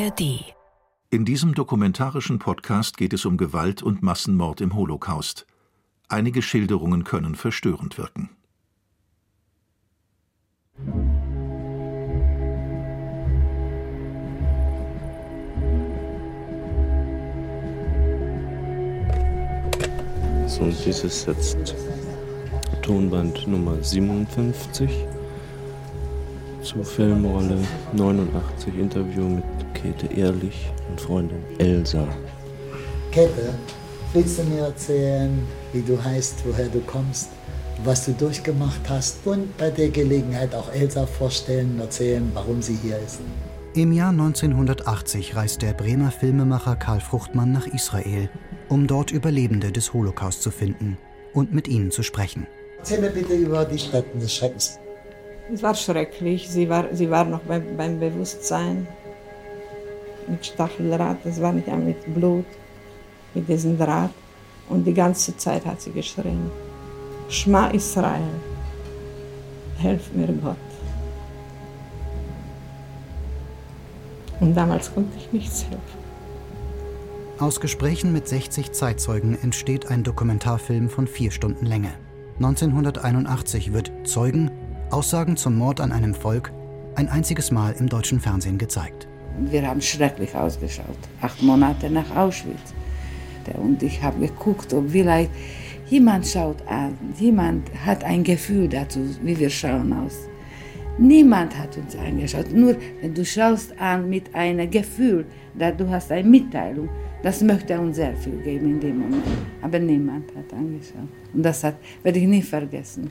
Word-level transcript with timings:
ARD. 0.00 0.54
In 1.10 1.24
diesem 1.24 1.54
dokumentarischen 1.54 2.38
Podcast 2.38 2.96
geht 2.96 3.12
es 3.12 3.26
um 3.26 3.36
Gewalt 3.36 3.82
und 3.82 4.02
Massenmord 4.02 4.60
im 4.62 4.74
Holocaust. 4.74 5.46
Einige 6.08 6.40
Schilderungen 6.40 7.04
können 7.04 7.34
verstörend 7.34 7.98
wirken. 7.98 8.30
So, 20.46 20.62
und 20.62 20.76
dies 20.86 21.04
ist 21.04 21.26
jetzt 21.26 21.74
Tonband 22.82 23.46
Nummer 23.46 23.82
57 23.82 24.90
zur 26.62 26.84
Filmrolle 26.84 27.58
89 27.92 28.78
Interview 28.78 29.22
mit 29.22 29.44
Käthe 29.74 30.06
Ehrlich 30.14 30.70
und 30.88 31.00
Freundin 31.00 31.42
Elsa. 31.58 32.06
Käthe, 33.10 33.54
willst 34.12 34.38
du 34.38 34.44
mir 34.44 34.64
erzählen, 34.64 35.46
wie 35.72 35.82
du 35.82 36.02
heißt, 36.02 36.44
woher 36.44 36.68
du 36.68 36.80
kommst, 36.80 37.30
was 37.84 38.04
du 38.04 38.12
durchgemacht 38.12 38.80
hast 38.88 39.26
und 39.26 39.56
bei 39.56 39.70
der 39.70 39.88
Gelegenheit 39.88 40.54
auch 40.54 40.70
Elsa 40.72 41.06
vorstellen 41.06 41.72
und 41.74 41.80
erzählen, 41.80 42.30
warum 42.34 42.60
sie 42.60 42.76
hier 42.82 42.98
ist? 42.98 43.20
Im 43.74 43.92
Jahr 43.92 44.10
1980 44.10 45.36
reist 45.36 45.62
der 45.62 45.72
Bremer 45.72 46.10
Filmemacher 46.10 46.76
Karl 46.76 47.00
Fruchtmann 47.00 47.52
nach 47.52 47.68
Israel, 47.68 48.28
um 48.68 48.86
dort 48.86 49.12
Überlebende 49.12 49.72
des 49.72 49.94
Holocaust 49.94 50.42
zu 50.42 50.50
finden 50.50 50.98
und 51.32 51.54
mit 51.54 51.68
ihnen 51.68 51.90
zu 51.90 52.02
sprechen. 52.02 52.46
Erzähl 52.78 53.00
mir 53.00 53.10
bitte 53.10 53.34
über 53.34 53.64
die 53.64 53.78
Stätten 53.78 54.18
des 54.18 54.34
Schreckens. 54.34 54.78
Es 55.52 55.62
war 55.62 55.74
schrecklich. 55.74 56.48
Sie 56.48 56.68
war, 56.68 56.86
sie 56.92 57.10
war 57.10 57.24
noch 57.24 57.40
beim, 57.40 57.76
beim 57.76 57.98
Bewusstsein. 57.98 58.86
Mit 60.28 60.46
Stacheldraht, 60.46 61.18
das 61.24 61.40
war 61.40 61.52
nicht 61.52 61.66
mit 61.66 62.14
Blut, 62.14 62.44
mit 63.34 63.48
diesem 63.48 63.76
Draht. 63.76 64.10
Und 64.68 64.84
die 64.84 64.94
ganze 64.94 65.36
Zeit 65.36 65.66
hat 65.66 65.80
sie 65.80 65.90
geschrien: 65.90 66.50
Schma 67.28 67.68
Israel, 67.68 68.22
helf 69.78 70.12
mir 70.14 70.28
Gott. 70.28 70.56
Und 74.38 74.54
damals 74.54 74.94
konnte 74.94 75.18
ich 75.18 75.32
nichts 75.32 75.64
helfen. 75.64 76.00
Aus 77.40 77.60
Gesprächen 77.60 78.12
mit 78.12 78.28
60 78.28 78.72
Zeitzeugen 78.72 79.36
entsteht 79.42 79.90
ein 79.90 80.04
Dokumentarfilm 80.04 80.88
von 80.88 81.06
vier 81.06 81.30
Stunden 81.30 81.66
Länge. 81.66 81.92
1981 82.36 83.72
wird 83.72 83.90
Zeugen 84.04 84.50
Aussagen 84.90 85.36
zum 85.36 85.56
Mord 85.56 85.80
an 85.80 85.92
einem 85.92 86.14
Volk 86.14 86.52
ein 86.96 87.08
einziges 87.08 87.52
Mal 87.52 87.74
im 87.78 87.88
deutschen 87.88 88.18
Fernsehen 88.18 88.58
gezeigt. 88.58 89.06
Wir 89.38 89.64
haben 89.66 89.80
schrecklich 89.80 90.34
ausgeschaut, 90.34 90.98
acht 91.20 91.40
Monate 91.42 91.88
nach 91.88 92.16
Auschwitz. 92.16 92.74
Und 93.54 93.82
ich 93.82 94.02
habe 94.02 94.26
geguckt, 94.26 94.72
ob 94.72 94.90
vielleicht 94.90 95.30
jemand 95.88 96.26
schaut 96.26 96.56
an, 96.68 96.96
jemand 97.18 97.70
hat 97.84 98.04
ein 98.04 98.22
Gefühl 98.24 98.68
dazu, 98.68 99.00
wie 99.22 99.38
wir 99.38 99.50
schauen 99.50 99.92
aus. 99.92 100.28
Niemand 100.98 101.56
hat 101.56 101.76
uns 101.76 101.96
angeschaut. 101.96 102.52
Nur 102.52 102.76
wenn 103.00 103.14
du 103.14 103.24
schaust 103.24 103.78
an 103.80 104.08
mit 104.08 104.34
einem 104.34 104.70
Gefühl, 104.70 105.24
dass 105.56 105.76
du 105.76 105.88
hast 105.88 106.12
eine 106.12 106.28
Mitteilung, 106.28 106.88
das 107.22 107.42
möchte 107.42 107.78
uns 107.80 107.96
sehr 107.96 108.14
viel 108.16 108.38
geben 108.42 108.70
in 108.70 108.80
dem 108.80 108.98
Moment. 108.98 109.24
Aber 109.62 109.78
niemand 109.78 110.30
hat 110.36 110.52
angeschaut. 110.52 111.08
Und 111.32 111.42
das 111.44 111.62
werde 111.62 112.18
ich 112.18 112.26
nie 112.26 112.42
vergessen. 112.42 113.10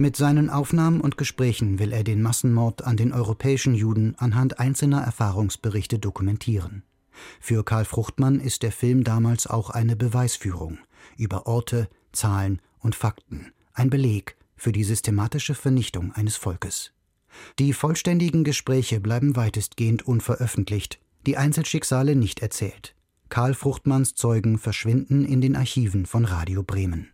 Mit 0.00 0.14
seinen 0.14 0.48
Aufnahmen 0.48 1.00
und 1.00 1.18
Gesprächen 1.18 1.80
will 1.80 1.92
er 1.92 2.04
den 2.04 2.22
Massenmord 2.22 2.84
an 2.84 2.96
den 2.96 3.12
europäischen 3.12 3.74
Juden 3.74 4.14
anhand 4.16 4.60
einzelner 4.60 5.00
Erfahrungsberichte 5.00 5.98
dokumentieren. 5.98 6.84
Für 7.40 7.64
Karl 7.64 7.84
Fruchtmann 7.84 8.38
ist 8.38 8.62
der 8.62 8.70
Film 8.70 9.02
damals 9.02 9.48
auch 9.48 9.70
eine 9.70 9.96
Beweisführung 9.96 10.78
über 11.16 11.48
Orte, 11.48 11.88
Zahlen 12.12 12.62
und 12.78 12.94
Fakten, 12.94 13.52
ein 13.72 13.90
Beleg 13.90 14.36
für 14.54 14.70
die 14.70 14.84
systematische 14.84 15.56
Vernichtung 15.56 16.12
eines 16.12 16.36
Volkes. 16.36 16.92
Die 17.58 17.72
vollständigen 17.72 18.44
Gespräche 18.44 19.00
bleiben 19.00 19.34
weitestgehend 19.34 20.06
unveröffentlicht, 20.06 21.00
die 21.26 21.36
Einzelschicksale 21.36 22.14
nicht 22.14 22.38
erzählt. 22.38 22.94
Karl 23.30 23.52
Fruchtmanns 23.52 24.14
Zeugen 24.14 24.58
verschwinden 24.58 25.24
in 25.24 25.40
den 25.40 25.56
Archiven 25.56 26.06
von 26.06 26.24
Radio 26.24 26.62
Bremen. 26.62 27.08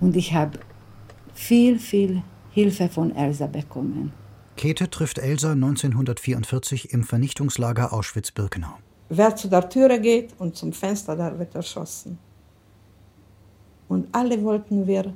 Und 0.00 0.14
ich 0.14 0.32
habe 0.32 0.60
viel, 1.38 1.78
viel 1.78 2.22
Hilfe 2.50 2.88
von 2.88 3.14
Elsa 3.14 3.46
bekommen. 3.46 4.12
Käthe 4.56 4.90
trifft 4.90 5.18
Elsa 5.18 5.52
1944 5.52 6.92
im 6.92 7.04
Vernichtungslager 7.04 7.92
Auschwitz-Birkenau. 7.92 8.74
Wer 9.08 9.36
zu 9.36 9.48
der 9.48 9.68
Türe 9.68 10.00
geht 10.00 10.34
und 10.38 10.56
zum 10.56 10.72
Fenster, 10.72 11.14
da 11.14 11.38
wird 11.38 11.54
erschossen. 11.54 12.18
Und 13.88 14.08
alle 14.12 14.42
wollten 14.42 14.86
wir 14.86 15.14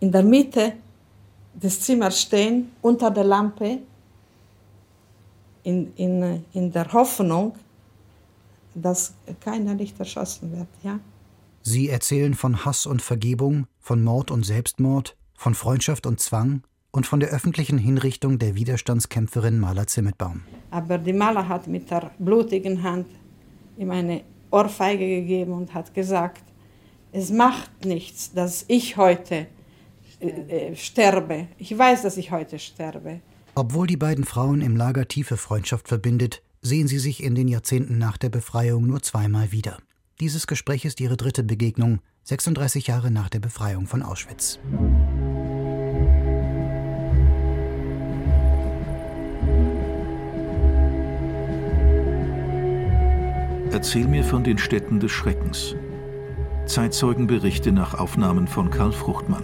in 0.00 0.10
der 0.10 0.24
Mitte 0.24 0.72
des 1.54 1.80
Zimmers 1.80 2.20
stehen, 2.20 2.72
unter 2.82 3.10
der 3.10 3.24
Lampe, 3.24 3.78
in, 5.62 5.92
in, 5.96 6.44
in 6.52 6.72
der 6.72 6.92
Hoffnung, 6.92 7.54
dass 8.74 9.14
keiner 9.40 9.74
nicht 9.74 9.98
erschossen 10.00 10.50
wird. 10.50 10.68
Ja? 10.82 10.98
Sie 11.62 11.88
erzählen 11.88 12.34
von 12.34 12.64
Hass 12.64 12.86
und 12.86 13.02
Vergebung, 13.02 13.66
von 13.80 14.02
Mord 14.02 14.30
und 14.30 14.44
Selbstmord, 14.44 15.16
von 15.34 15.54
Freundschaft 15.54 16.06
und 16.06 16.20
Zwang 16.20 16.62
und 16.90 17.06
von 17.06 17.20
der 17.20 17.30
öffentlichen 17.30 17.78
Hinrichtung 17.78 18.38
der 18.38 18.54
Widerstandskämpferin 18.54 19.58
Maler 19.58 19.86
Zimmetbaum. 19.86 20.42
Aber 20.70 20.98
die 20.98 21.12
Maler 21.12 21.48
hat 21.48 21.66
mit 21.66 21.90
der 21.90 22.10
blutigen 22.18 22.82
Hand 22.82 23.06
ihm 23.76 23.90
eine 23.90 24.22
Ohrfeige 24.50 25.06
gegeben 25.06 25.52
und 25.52 25.72
hat 25.72 25.94
gesagt, 25.94 26.42
es 27.12 27.30
macht 27.30 27.84
nichts, 27.84 28.32
dass 28.32 28.64
ich 28.68 28.96
heute 28.96 29.46
äh, 30.20 30.26
äh, 30.26 30.76
sterbe. 30.76 31.48
Ich 31.58 31.76
weiß, 31.76 32.02
dass 32.02 32.16
ich 32.16 32.30
heute 32.30 32.58
sterbe. 32.58 33.20
Obwohl 33.54 33.86
die 33.86 33.96
beiden 33.96 34.24
Frauen 34.24 34.62
im 34.62 34.76
Lager 34.76 35.06
tiefe 35.08 35.36
Freundschaft 35.36 35.88
verbindet, 35.88 36.42
sehen 36.62 36.88
sie 36.88 36.98
sich 36.98 37.22
in 37.22 37.34
den 37.34 37.48
Jahrzehnten 37.48 37.98
nach 37.98 38.16
der 38.16 38.30
Befreiung 38.30 38.86
nur 38.86 39.02
zweimal 39.02 39.52
wieder. 39.52 39.78
Dieses 40.22 40.46
Gespräch 40.46 40.84
ist 40.84 41.00
ihre 41.00 41.16
dritte 41.16 41.42
Begegnung, 41.42 41.98
36 42.22 42.86
Jahre 42.86 43.10
nach 43.10 43.28
der 43.28 43.40
Befreiung 43.40 43.88
von 43.88 44.04
Auschwitz. 44.04 44.60
Erzähl 53.72 54.06
mir 54.06 54.22
von 54.22 54.44
den 54.44 54.58
Städten 54.58 55.00
des 55.00 55.10
Schreckens. 55.10 55.74
Zeitzeugenberichte 56.66 57.72
nach 57.72 57.94
Aufnahmen 57.94 58.46
von 58.46 58.70
Karl 58.70 58.92
Fruchtmann. 58.92 59.42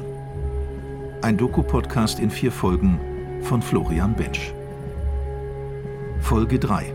Ein 1.23 1.37
Doku-Podcast 1.37 2.21
in 2.21 2.31
vier 2.31 2.53
Folgen 2.53 3.01
von 3.43 3.63
Florian 3.63 4.15
Bensch. 4.15 4.55
Folge 6.21 6.61
3. 6.61 6.95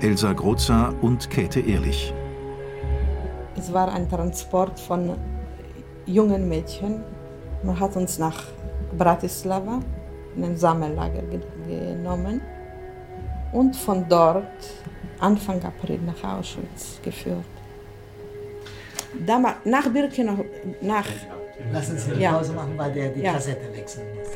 Elsa 0.00 0.32
Groza 0.32 0.94
und 1.02 1.28
Käthe 1.28 1.60
Ehrlich. 1.60 2.14
Es 3.58 3.72
war 3.72 3.92
ein 3.92 4.08
Transport 4.08 4.78
von 4.78 5.16
jungen 6.06 6.48
Mädchen. 6.48 7.02
Man 7.64 7.78
hat 7.78 7.96
uns 7.96 8.18
nach 8.18 8.44
Bratislava 8.96 9.80
in 10.36 10.44
ein 10.44 10.56
Sammellager 10.56 11.22
genommen 11.66 12.40
und 13.52 13.74
von 13.74 14.08
dort 14.08 14.46
Anfang 15.18 15.60
April 15.64 15.98
nach 16.06 16.38
Auschwitz 16.38 17.00
geführt. 17.02 17.44
Damals, 19.26 19.56
nach 19.64 19.88
Birkenau, 19.92 20.44
nach... 20.80 21.06
Lass 21.72 21.90
uns 21.90 22.08
eine 22.08 22.28
Pause 22.28 22.52
machen, 22.52 22.74
weil 22.76 22.92
der 22.92 23.08
die 23.08 23.22
ja. 23.22 23.32
Kassette 23.32 23.76
wechseln 23.76 24.06
muss. 24.14 24.28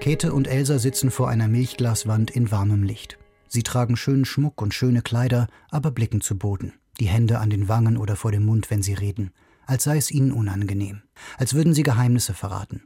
Käthe 0.00 0.32
und 0.32 0.48
Elsa 0.48 0.78
sitzen 0.78 1.12
vor 1.12 1.28
einer 1.28 1.46
Milchglaswand 1.46 2.32
in 2.32 2.50
warmem 2.50 2.82
Licht. 2.82 3.18
Sie 3.46 3.62
tragen 3.62 3.96
schönen 3.96 4.24
Schmuck 4.24 4.60
und 4.60 4.74
schöne 4.74 5.02
Kleider, 5.02 5.46
aber 5.70 5.92
blicken 5.92 6.20
zu 6.20 6.36
Boden 6.36 6.79
die 7.00 7.08
Hände 7.08 7.38
an 7.38 7.50
den 7.50 7.68
Wangen 7.68 7.96
oder 7.96 8.14
vor 8.14 8.30
dem 8.30 8.44
Mund, 8.44 8.70
wenn 8.70 8.82
sie 8.82 8.94
reden, 8.94 9.30
als 9.66 9.84
sei 9.84 9.96
es 9.96 10.10
ihnen 10.10 10.32
unangenehm, 10.32 11.02
als 11.38 11.54
würden 11.54 11.74
sie 11.74 11.82
Geheimnisse 11.82 12.34
verraten. 12.34 12.82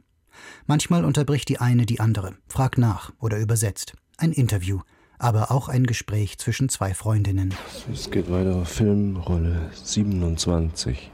Manchmal 0.65 1.05
unterbricht 1.05 1.49
die 1.49 1.59
eine 1.59 1.85
die 1.85 1.99
andere, 1.99 2.35
fragt 2.47 2.77
nach 2.77 3.11
oder 3.19 3.37
übersetzt. 3.39 3.93
Ein 4.17 4.31
Interview, 4.31 4.79
aber 5.19 5.51
auch 5.51 5.67
ein 5.67 5.85
Gespräch 5.85 6.37
zwischen 6.37 6.69
zwei 6.69 6.93
Freundinnen. 6.93 7.53
Es 7.91 8.09
geht 8.09 8.31
weiter, 8.31 8.65
Filmrolle 8.65 9.69
27. 9.83 11.11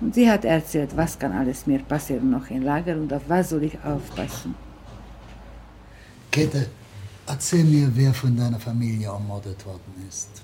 Und 0.00 0.14
sie 0.14 0.28
hat 0.28 0.44
erzählt, 0.44 0.96
was 0.96 1.18
kann 1.18 1.32
alles 1.32 1.66
mir 1.66 1.78
passieren 1.80 2.30
noch 2.30 2.50
im 2.50 2.62
Lager 2.62 2.96
und 2.96 3.12
auf 3.12 3.22
was 3.28 3.50
soll 3.50 3.62
ich 3.62 3.78
aufpassen. 3.84 4.54
Käthe, 6.30 6.66
erzähl 7.26 7.64
mir, 7.64 7.90
wer 7.94 8.12
von 8.12 8.36
deiner 8.36 8.58
Familie 8.58 9.08
ermordet 9.08 9.64
worden 9.64 10.06
ist 10.08 10.41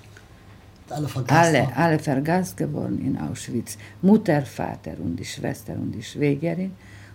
alle 0.91 1.07
vergast 1.07 1.55
alle, 1.55 1.75
alle 1.75 1.99
vergast 1.99 2.57
geworden 2.57 2.99
in 3.05 3.17
Auschwitz. 3.17 3.77
Mutter, 4.01 4.41
Vater 4.41 4.93
und 4.99 5.15
die 5.15 5.25
Schwester 5.25 5.73
und 5.73 5.91
die 5.91 6.03
Schwägerin 6.03 6.71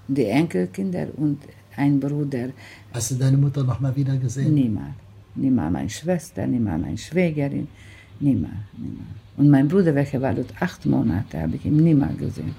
und 0.09 0.19
die 0.19 0.27
Enkelkinder 0.27 1.09
und 1.17 1.39
ein 1.77 1.99
Bruder. 1.99 2.51
Hast 2.93 3.11
du 3.11 3.15
deine 3.17 3.37
Mutter 3.37 3.65
noch 3.65 3.81
mal 3.81 3.95
wieder 3.95 4.17
gesehen? 4.17 4.55
Niemals. 4.55 4.95
Niemals 5.35 5.73
meine 5.73 5.91
Schwester, 5.91 6.47
niemals 6.47 6.81
meine 6.81 6.99
Schwägerin. 6.99 7.69
Niemals, 8.21 8.55
niemals. 8.77 9.09
Und 9.37 9.51
mein 9.51 9.67
Bruder, 9.67 9.95
welcher 9.95 10.23
war 10.23 10.33
dort 10.33 10.53
acht 10.61 10.87
Monate, 10.87 11.41
habe 11.41 11.57
ich 11.57 11.65
ihn 11.65 11.77
niemals 11.77 12.17
gesehen. 12.17 12.55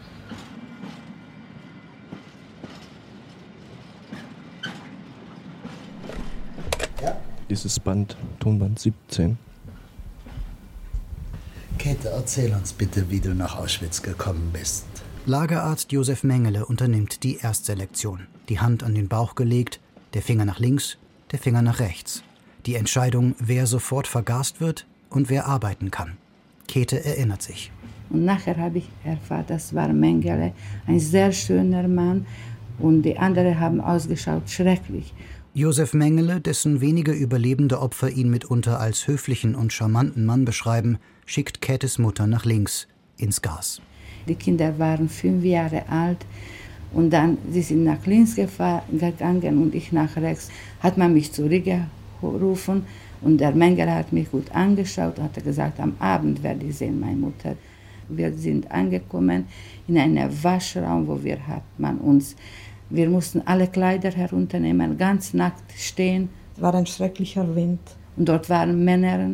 Dieses 7.50 7.80
Band, 7.80 8.18
Tonband 8.40 8.80
17. 8.80 9.38
Käthe, 11.86 12.10
erzähl 12.10 12.52
uns 12.52 12.74
bitte, 12.74 13.12
wie 13.12 13.20
du 13.20 13.36
nach 13.36 13.60
Auschwitz 13.60 14.02
gekommen 14.02 14.50
bist. 14.52 14.88
Lagerarzt 15.28 15.92
Josef 15.92 16.24
Mengele 16.24 16.66
unternimmt 16.66 17.22
die 17.22 17.38
Erstselektion. 17.38 18.22
Die 18.50 18.60
Hand 18.60 18.82
an 18.82 18.96
den 18.96 19.08
Bauch 19.08 19.36
gelegt, 19.36 19.80
der 20.16 20.24
Finger 20.24 20.46
nach 20.46 20.58
links, 20.58 20.98
der 21.32 21.38
Finger 21.38 21.62
nach 21.62 21.80
rechts. 21.80 22.24
Die 22.66 22.74
Entscheidung, 22.74 23.36
wer 23.38 23.68
sofort 23.68 24.08
vergast 24.08 24.62
wird 24.62 24.88
und 25.12 25.30
wer 25.30 25.46
arbeiten 25.46 25.92
kann. 25.92 26.18
Käthe 26.68 27.06
erinnert 27.06 27.44
sich. 27.44 27.72
Und 28.10 28.26
nachher 28.26 28.58
habe 28.58 28.80
ich 28.80 28.90
erfahren, 29.04 29.46
das 29.48 29.76
war 29.76 29.90
Mengele, 29.90 30.54
ein 30.88 31.00
sehr 31.00 31.32
schöner 31.32 31.88
Mann. 31.88 32.26
Und 32.80 33.04
die 33.04 33.20
anderen 33.20 33.60
haben 33.60 33.80
ausgeschaut 33.80 34.50
schrecklich. 34.50 35.14
Josef 35.54 35.94
Mengele, 35.94 36.42
dessen 36.42 36.82
wenige 36.82 37.12
überlebende 37.12 37.80
Opfer 37.80 38.10
ihn 38.10 38.32
mitunter 38.32 38.80
als 38.80 39.08
höflichen 39.08 39.54
und 39.54 39.72
charmanten 39.72 40.26
Mann 40.26 40.46
beschreiben, 40.46 40.98
schickt 41.25 41.62
Käthes 41.62 41.98
Mutter 41.98 42.27
nach 42.27 42.45
links, 42.45 42.88
ins 43.18 43.42
Gas. 43.42 43.81
Die 44.27 44.36
Kinder 44.36 44.77
waren 44.80 45.10
fünf 45.10 45.44
Jahre 45.44 45.88
alt 45.89 46.25
und 46.94 47.12
dann 47.12 47.38
sie 47.51 47.62
sind 47.62 47.83
nach 47.83 48.06
links 48.06 48.36
gegangen 48.36 49.62
und 49.62 49.75
ich 49.75 49.92
nach 49.92 50.16
rechts. 50.18 50.50
Hat 50.80 50.98
man 50.98 51.13
mich 51.13 51.31
zurückgerufen 51.31 52.86
und 53.22 53.38
der 53.39 53.51
Mengele 53.51 53.94
hat 53.94 54.13
mich 54.13 54.31
gut 54.31 54.51
angeschaut 54.54 55.18
und 55.18 55.25
hat 55.25 55.44
gesagt, 55.44 55.80
am 55.80 55.95
Abend 56.00 56.44
werde 56.44 56.66
ich 56.66 56.77
sehen, 56.77 57.00
meine 57.00 57.18
Mutter. 57.18 57.56
Wir 58.07 58.31
sind 58.33 58.69
angekommen 58.72 59.45
in 59.88 59.98
einen 59.98 60.44
Waschraum, 60.44 61.07
wo 61.07 61.24
wir 61.24 61.48
hat 61.48 61.63
man 61.77 61.98
uns 61.98 62.36
wir 62.89 63.10
mussten 63.10 63.42
alle 63.45 63.68
Kleider 63.68 64.12
herunternehmen, 64.12 64.98
ganz 64.98 65.33
nackt 65.33 65.72
stehen. 65.77 66.30
Es 66.56 66.62
war 66.62 66.74
ein 66.75 66.86
schrecklicher 66.86 67.56
Wind. 67.56 67.80
Und 68.16 68.30
dort 68.30 68.50
waren 68.50 68.86
Männer 68.86 69.31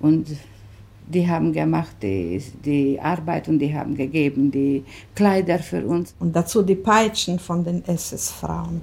und 0.00 0.26
die 1.06 1.28
haben 1.28 1.52
gemacht 1.52 1.96
die, 2.02 2.42
die 2.64 3.00
Arbeit 3.00 3.48
und 3.48 3.58
die 3.58 3.74
haben 3.74 3.94
gegeben 3.94 4.50
die 4.50 4.84
Kleider 5.14 5.58
für 5.58 5.84
uns. 5.86 6.14
Und 6.20 6.34
dazu 6.34 6.62
die 6.62 6.76
Peitschen 6.76 7.38
von 7.38 7.64
den 7.64 7.84
SS-Frauen. 7.84 8.80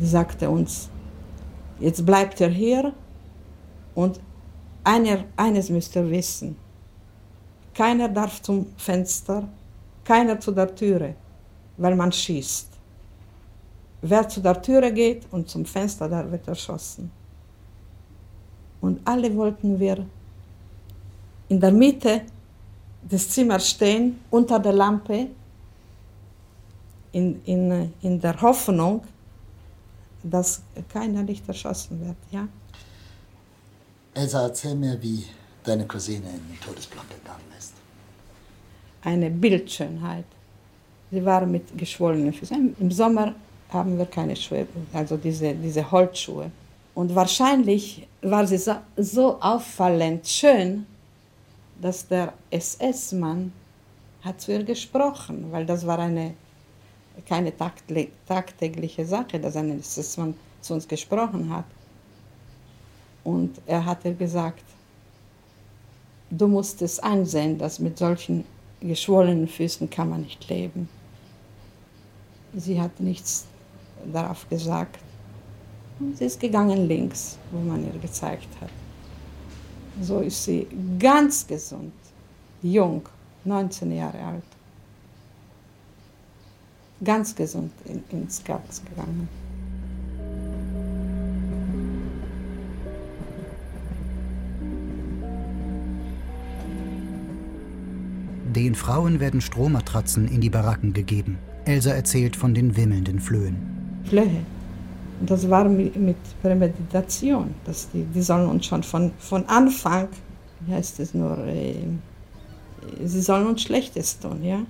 Die 0.00 0.06
sagte 0.06 0.50
uns, 0.50 0.88
jetzt 1.80 2.04
bleibt 2.04 2.40
ihr 2.40 2.48
hier 2.48 2.92
und 3.94 4.20
einer, 4.84 5.24
eines 5.36 5.70
müsst 5.70 5.96
ihr 5.96 6.08
wissen. 6.10 6.56
Keiner 7.74 8.08
darf 8.08 8.40
zum 8.42 8.66
Fenster, 8.76 9.48
keiner 10.04 10.38
zu 10.38 10.52
der 10.52 10.74
Türe, 10.74 11.14
weil 11.76 11.96
man 11.96 12.12
schießt. 12.12 12.68
Wer 14.02 14.28
zu 14.28 14.40
der 14.40 14.60
Türe 14.62 14.92
geht 14.92 15.26
und 15.30 15.48
zum 15.48 15.64
Fenster, 15.64 16.08
da 16.08 16.30
wird 16.30 16.46
erschossen. 16.46 17.10
Und 18.80 19.00
alle 19.04 19.34
wollten 19.34 19.80
wir 19.80 20.06
in 21.48 21.60
der 21.60 21.72
Mitte 21.72 22.22
des 23.02 23.30
Zimmers 23.30 23.70
stehen, 23.70 24.20
unter 24.30 24.58
der 24.58 24.72
Lampe, 24.72 25.28
in, 27.12 27.40
in, 27.44 27.92
in 28.02 28.20
der 28.20 28.40
Hoffnung, 28.40 29.02
dass 30.22 30.62
keiner 30.92 31.22
nicht 31.22 31.46
erschossen 31.48 32.04
wird. 32.04 32.16
Ja? 32.30 32.48
Elsa, 34.14 34.42
erzähl 34.42 34.74
mir, 34.74 35.00
wie 35.00 35.24
deine 35.62 35.86
Cousine 35.86 36.28
in 36.28 36.48
den 36.48 36.60
Todesblock 36.60 37.08
gegangen 37.08 37.50
ist. 37.58 37.74
Eine 39.02 39.30
Bildschönheit. 39.30 40.24
Sie 41.10 41.24
war 41.24 41.46
mit 41.46 41.76
geschwollenen 41.78 42.32
Füßen. 42.32 42.76
Im 42.78 42.90
Sommer 42.90 43.34
haben 43.70 43.96
wir 43.98 44.06
keine 44.06 44.34
Schuhe, 44.34 44.66
also 44.92 45.16
diese, 45.16 45.54
diese 45.54 45.88
Holzschuhe. 45.90 46.50
Und 46.94 47.14
wahrscheinlich 47.14 48.06
war 48.22 48.46
sie 48.46 48.58
so, 48.58 48.76
so 48.96 49.40
auffallend 49.40 50.26
schön, 50.26 50.86
dass 51.80 52.06
der 52.08 52.32
SS-Mann 52.50 53.52
hat 54.22 54.40
zu 54.40 54.52
ihr 54.52 54.64
gesprochen, 54.64 55.46
weil 55.50 55.66
das 55.66 55.86
war 55.86 55.98
eine 55.98 56.34
keine 57.24 57.52
tagtägliche 58.26 59.06
Sache, 59.06 59.40
dass 59.40 59.56
ein 59.56 59.78
SS-Mann 59.78 60.34
zu 60.60 60.74
uns 60.74 60.86
gesprochen 60.86 61.50
hat. 61.50 61.64
Und 63.24 63.60
er 63.66 63.84
hat 63.84 64.04
ihr 64.04 64.14
gesagt, 64.14 64.62
du 66.30 66.46
musst 66.46 66.82
es 66.82 66.98
einsehen, 66.98 67.58
dass 67.58 67.78
mit 67.78 67.98
solchen 67.98 68.44
geschwollenen 68.80 69.48
Füßen 69.48 69.88
kann 69.88 70.10
man 70.10 70.22
nicht 70.22 70.48
leben. 70.48 70.88
Sie 72.54 72.80
hat 72.80 73.00
nichts 73.00 73.46
darauf 74.12 74.48
gesagt. 74.48 74.98
Sie 76.14 76.26
ist 76.26 76.38
gegangen 76.38 76.86
links, 76.86 77.38
wo 77.50 77.58
man 77.58 77.84
ihr 77.84 77.98
gezeigt 77.98 78.48
hat. 78.60 78.70
So 80.02 80.20
ist 80.20 80.44
sie 80.44 80.66
ganz 80.98 81.46
gesund, 81.46 81.92
jung, 82.62 83.02
19 83.44 83.92
Jahre 83.92 84.18
alt. 84.18 84.42
Ganz 87.02 87.34
gesund 87.34 87.72
in, 87.84 88.02
ins 88.10 88.42
Gas 88.42 88.82
gegangen. 88.84 89.28
Den 98.54 98.74
Frauen 98.74 99.20
werden 99.20 99.42
Strohmatratzen 99.42 100.28
in 100.28 100.40
die 100.40 100.48
Baracken 100.48 100.94
gegeben. 100.94 101.38
Elsa 101.66 101.90
erzählt 101.90 102.36
von 102.36 102.54
den 102.54 102.76
wimmelnden 102.76 103.20
Flöhen. 103.20 104.02
Flöhe. 104.04 104.46
Das 105.20 105.48
war 105.48 105.64
mit, 105.68 106.16
Prämeditation. 106.42 107.54
Dass 107.64 107.90
die, 107.90 108.04
die 108.04 108.22
sollen 108.22 108.48
uns 108.48 108.66
schon 108.66 108.82
von, 108.82 109.12
von 109.18 109.46
Anfang, 109.46 110.08
wie 110.60 110.74
heißt 110.74 111.00
es 111.00 111.14
nur, 111.14 111.38
äh, 111.46 111.74
sie 113.04 113.20
sollen 113.20 113.46
uns 113.46 113.62
Schlechtes 113.62 114.18
tun, 114.18 114.42
ja. 114.42 114.60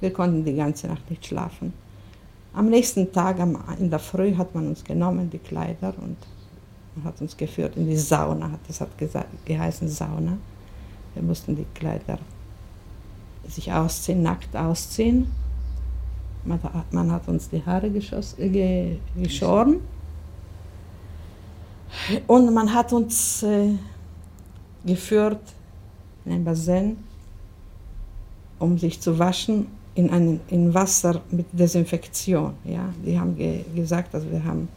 Wir 0.00 0.12
konnten 0.12 0.44
die 0.44 0.54
ganze 0.54 0.88
Nacht 0.88 1.08
nicht 1.10 1.26
schlafen. 1.26 1.72
Am 2.54 2.68
nächsten 2.68 3.12
Tag, 3.12 3.38
in 3.78 3.88
der 3.88 3.98
Früh, 3.98 4.34
hat 4.36 4.54
man 4.54 4.68
uns 4.68 4.84
genommen, 4.84 5.30
die 5.30 5.38
Kleider, 5.38 5.94
und 6.02 6.16
hat 7.04 7.20
uns 7.20 7.36
geführt 7.36 7.76
in 7.76 7.86
die 7.86 7.96
Sauna, 7.96 8.58
das 8.66 8.80
hat 8.80 8.90
geheißen 9.46 9.88
Sauna. 9.88 10.36
Wir 11.14 11.22
mussten 11.22 11.56
die 11.56 11.66
Kleider 11.74 12.18
sich 13.48 13.72
ausziehen, 13.72 14.22
nackt 14.22 14.54
ausziehen 14.54 15.30
man, 16.44 17.12
hat 17.12 17.28
uns 17.28 17.48
die 17.48 17.64
Haare 17.64 17.90
geschoss, 17.90 18.36
äh, 18.38 18.96
geschoren. 19.16 19.80
Und 22.26 22.52
man 22.52 22.72
hat 22.72 22.92
uns 22.92 23.42
äh, 23.42 23.74
geführt 24.84 25.40
in 26.24 26.32
ein 26.32 26.44
Bassin, 26.44 26.96
um 28.58 28.78
sich 28.78 29.00
zu 29.00 29.18
waschen 29.18 29.66
in, 29.94 30.10
ein, 30.10 30.40
in 30.48 30.72
Wasser 30.72 31.20
mit 31.30 31.46
Desinfektion. 31.52 32.54
Ja? 32.64 32.88
Die 33.04 33.18
haben 33.18 33.36
ge 33.36 33.64
gesagt, 33.74 34.14
dass 34.14 34.28
wir, 34.28 34.42
haben, 34.44 34.68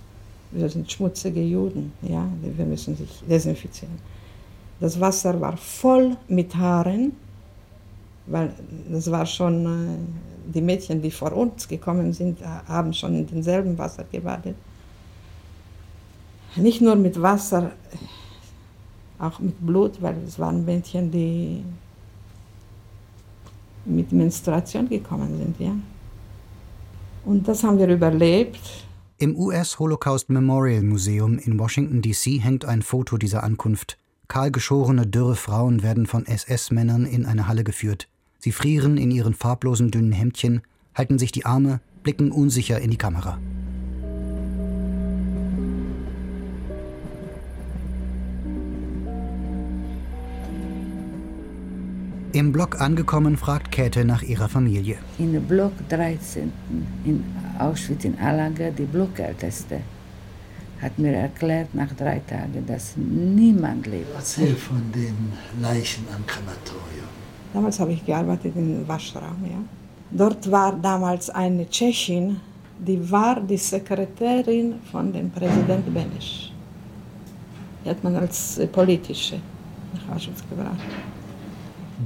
wir 0.51 0.69
sind 0.69 0.91
schmutzige 0.91 1.41
Juden, 1.41 1.93
ja? 2.01 2.27
wir 2.41 2.65
müssen 2.65 2.95
sich 2.95 3.23
desinfizieren. 3.29 3.97
Das 4.79 4.99
Wasser 4.99 5.39
war 5.39 5.55
voll 5.55 6.17
mit 6.27 6.55
Haaren, 6.55 7.13
weil 8.25 8.51
das 8.91 9.09
war 9.09 9.25
schon 9.25 9.65
äh, 9.65 10.34
die 10.53 10.61
Mädchen, 10.61 11.01
die 11.01 11.11
vor 11.11 11.33
uns 11.33 11.67
gekommen 11.67 12.13
sind, 12.13 12.39
haben 12.67 12.93
schon 12.93 13.15
in 13.15 13.27
demselben 13.27 13.77
Wasser 13.77 14.05
gebadet. 14.11 14.55
Nicht 16.55 16.81
nur 16.81 16.95
mit 16.95 17.21
Wasser, 17.21 17.71
auch 19.19 19.39
mit 19.39 19.65
Blut, 19.65 20.01
weil 20.01 20.15
es 20.25 20.39
waren 20.39 20.63
Mädchen, 20.65 21.11
die 21.11 21.63
mit 23.85 24.11
Menstruation 24.11 24.89
gekommen 24.89 25.37
sind, 25.37 25.59
ja. 25.59 25.75
Und 27.25 27.47
das 27.47 27.63
haben 27.63 27.77
wir 27.77 27.87
überlebt. 27.87 28.85
Im 29.17 29.35
US 29.37 29.79
Holocaust 29.79 30.29
Memorial 30.29 30.83
Museum 30.83 31.39
in 31.39 31.57
Washington, 31.57 32.01
D.C. 32.01 32.39
hängt 32.39 32.65
ein 32.65 32.81
Foto 32.81 33.17
dieser 33.17 33.43
Ankunft. 33.43 33.97
Kahlgeschorene, 34.27 35.07
dürre 35.07 35.35
Frauen 35.35 35.83
werden 35.83 36.07
von 36.07 36.25
SS-Männern 36.25 37.05
in 37.05 37.25
eine 37.25 37.47
Halle 37.47 37.63
geführt. 37.63 38.07
Sie 38.45 38.51
frieren 38.51 38.97
in 38.97 39.09
ihren 39.09 39.33
farblosen 39.33 39.89
dünnen 39.89 40.11
Hemdchen, 40.11 40.61
halten 40.93 41.17
sich 41.17 41.31
die 41.31 41.47
Arme, 41.47 41.79
blicken 42.03 42.31
unsicher 42.31 42.79
in 42.79 42.91
die 42.91 42.95
Kamera. 42.95 43.39
Im 52.33 52.51
Block 52.51 52.79
angekommen, 52.79 53.35
fragt 53.35 53.71
Käthe 53.71 54.05
nach 54.05 54.21
ihrer 54.21 54.47
Familie. 54.47 54.99
In 55.17 55.41
Block 55.47 55.73
13 55.89 56.53
in 57.03 57.23
Auschwitz 57.57 58.05
in 58.05 58.15
Allaga, 58.19 58.69
die 58.69 58.83
Blockälteste, 58.83 59.81
hat 60.83 60.99
mir 60.99 61.13
erklärt 61.13 61.73
nach 61.73 61.91
drei 61.93 62.19
Tagen, 62.19 62.63
dass 62.67 62.95
niemand 62.95 63.87
lebt. 63.87 64.13
Erzähl 64.15 64.53
von 64.53 64.91
den 64.91 65.33
Leichen 65.59 66.05
am 66.15 66.23
Krematorium. 66.27 67.24
Damals 67.55 67.79
habe 67.79 67.93
ich 67.93 68.05
gearbeitet 68.05 68.53
im 68.57 68.85
Waschraum. 68.85 69.37
Ja. 69.43 69.57
Dort 70.11 70.51
war 70.51 70.75
damals 70.75 71.29
eine 71.29 71.69
Tschechin, 71.69 72.41
die 72.77 73.09
war 73.09 73.39
die 73.39 73.55
Sekretärin 73.55 74.75
von 74.91 75.13
dem 75.13 75.31
Präsident 75.31 75.85
Benesch. 75.93 76.51
Die 77.83 77.89
hat 77.89 78.03
man 78.03 78.17
als 78.17 78.59
politische 78.73 79.39
nach 79.93 80.17
Auschwitz 80.17 80.43
gebracht. 80.49 80.83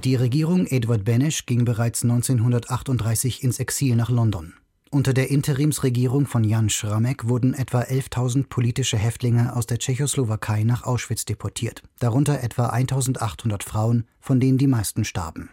Die 0.04 0.14
Regierung 0.14 0.68
Edward 0.68 1.04
Benesch 1.04 1.48
ging 1.48 1.66
bereits 1.66 2.04
1938 2.04 3.44
ins 3.44 3.60
Exil 3.60 3.96
nach 3.96 4.12
London. 4.12 4.54
Unter 4.92 5.14
der 5.14 5.30
Interimsregierung 5.30 6.26
von 6.26 6.44
Jan 6.44 6.68
Schramek 6.68 7.28
wurden 7.28 7.54
etwa 7.54 7.82
11.000 7.82 8.48
politische 8.50 8.98
Häftlinge 8.98 9.56
aus 9.56 9.68
der 9.68 9.78
Tschechoslowakei 9.78 10.64
nach 10.64 10.82
Auschwitz 10.82 11.26
deportiert, 11.26 11.84
darunter 12.00 12.42
etwa 12.42 12.72
1.800 12.72 13.64
Frauen, 13.64 14.08
von 14.20 14.40
denen 14.40 14.58
die 14.58 14.66
meisten 14.66 15.06
starben. 15.06 15.52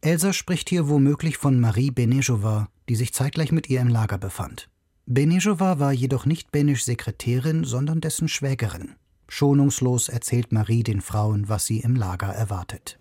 Elsa 0.00 0.32
spricht 0.32 0.68
hier 0.68 0.88
womöglich 0.88 1.36
von 1.36 1.60
Marie 1.60 1.92
Benejova, 1.92 2.68
die 2.88 2.96
sich 2.96 3.14
zeitgleich 3.14 3.52
mit 3.52 3.70
ihr 3.70 3.80
im 3.80 3.88
Lager 3.88 4.18
befand. 4.18 4.68
Benejova 5.06 5.78
war 5.78 5.92
jedoch 5.92 6.26
nicht 6.26 6.50
Beneschs 6.50 6.86
Sekretärin, 6.86 7.62
sondern 7.62 8.00
dessen 8.00 8.26
Schwägerin. 8.26 8.96
Schonungslos 9.28 10.08
erzählt 10.08 10.50
Marie 10.50 10.82
den 10.82 11.00
Frauen, 11.00 11.48
was 11.48 11.66
sie 11.66 11.78
im 11.78 11.94
Lager 11.94 12.28
erwartet. 12.28 12.98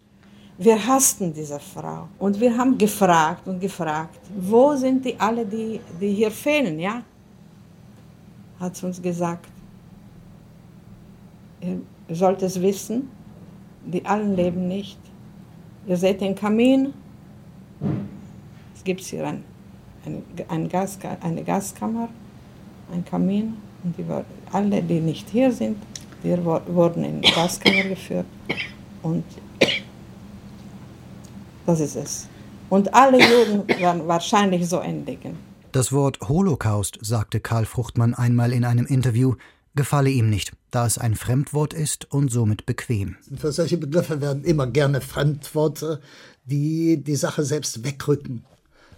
Wir 0.62 0.76
hassten 0.88 1.34
diese 1.34 1.58
Frau 1.58 2.10
und 2.20 2.38
wir 2.38 2.58
haben 2.58 2.78
gefragt 2.78 3.48
und 3.48 3.62
gefragt, 3.62 4.20
wo 4.38 4.76
sind 4.76 5.06
die 5.06 5.18
alle, 5.18 5.46
die, 5.46 5.80
die 6.02 6.12
hier 6.12 6.30
fehlen, 6.30 6.78
ja? 6.78 7.02
Hat 8.60 8.76
sie 8.76 8.86
uns 8.86 9.02
gesagt. 9.02 9.48
Ihr 11.62 11.80
sollt 12.10 12.42
es 12.42 12.62
wissen, 12.62 13.10
die 13.86 14.06
allen 14.06 14.36
leben 14.36 14.68
nicht. 14.68 15.00
Ihr 15.88 15.96
seht 15.96 16.20
den 16.20 16.36
Kamin. 16.36 16.94
Es 18.76 18.84
gibt 18.84 19.00
hier 19.00 19.28
ein, 19.28 19.46
ein, 20.06 20.24
ein 20.50 20.68
Gas, 20.68 21.00
eine 21.22 21.42
Gaskammer, 21.42 22.10
ein 22.92 23.06
Kamin. 23.06 23.56
Und 23.82 23.98
die, 23.98 24.04
alle, 24.52 24.84
die 24.84 25.00
nicht 25.00 25.30
hier 25.30 25.54
sind, 25.54 25.78
die 26.22 26.38
wurden 26.44 27.06
in 27.06 27.22
die 27.22 27.32
Gaskammer 27.32 27.84
geführt. 27.84 28.26
Und 29.02 29.24
das 31.70 31.80
ist 31.80 31.96
es. 31.96 32.28
Und 32.70 32.94
alle 32.94 33.20
Juden 33.20 33.68
werden 33.68 34.08
wahrscheinlich 34.08 34.68
so 34.68 34.80
endigen. 34.80 35.38
Das 35.72 35.92
Wort 35.92 36.20
Holocaust, 36.28 36.98
sagte 37.02 37.40
Karl 37.40 37.66
Fruchtmann 37.66 38.16
einmal 38.16 38.54
in 38.54 38.66
einem 38.66 38.88
Interview, 38.88 39.36
gefalle 39.76 40.10
ihm 40.10 40.30
nicht, 40.30 40.54
da 40.72 40.88
es 40.88 40.98
ein 40.98 41.16
Fremdwort 41.16 41.74
ist 41.76 42.12
und 42.12 42.32
somit 42.32 42.66
bequem. 42.66 43.18
Für 43.38 43.52
solche 43.52 43.78
Begriffe 43.78 44.20
werden 44.20 44.44
immer 44.44 44.66
gerne 44.66 45.00
Fremdworte, 45.00 46.02
die 46.46 47.04
die 47.04 47.16
Sache 47.16 47.44
selbst 47.44 47.84
wegrücken, 47.84 48.44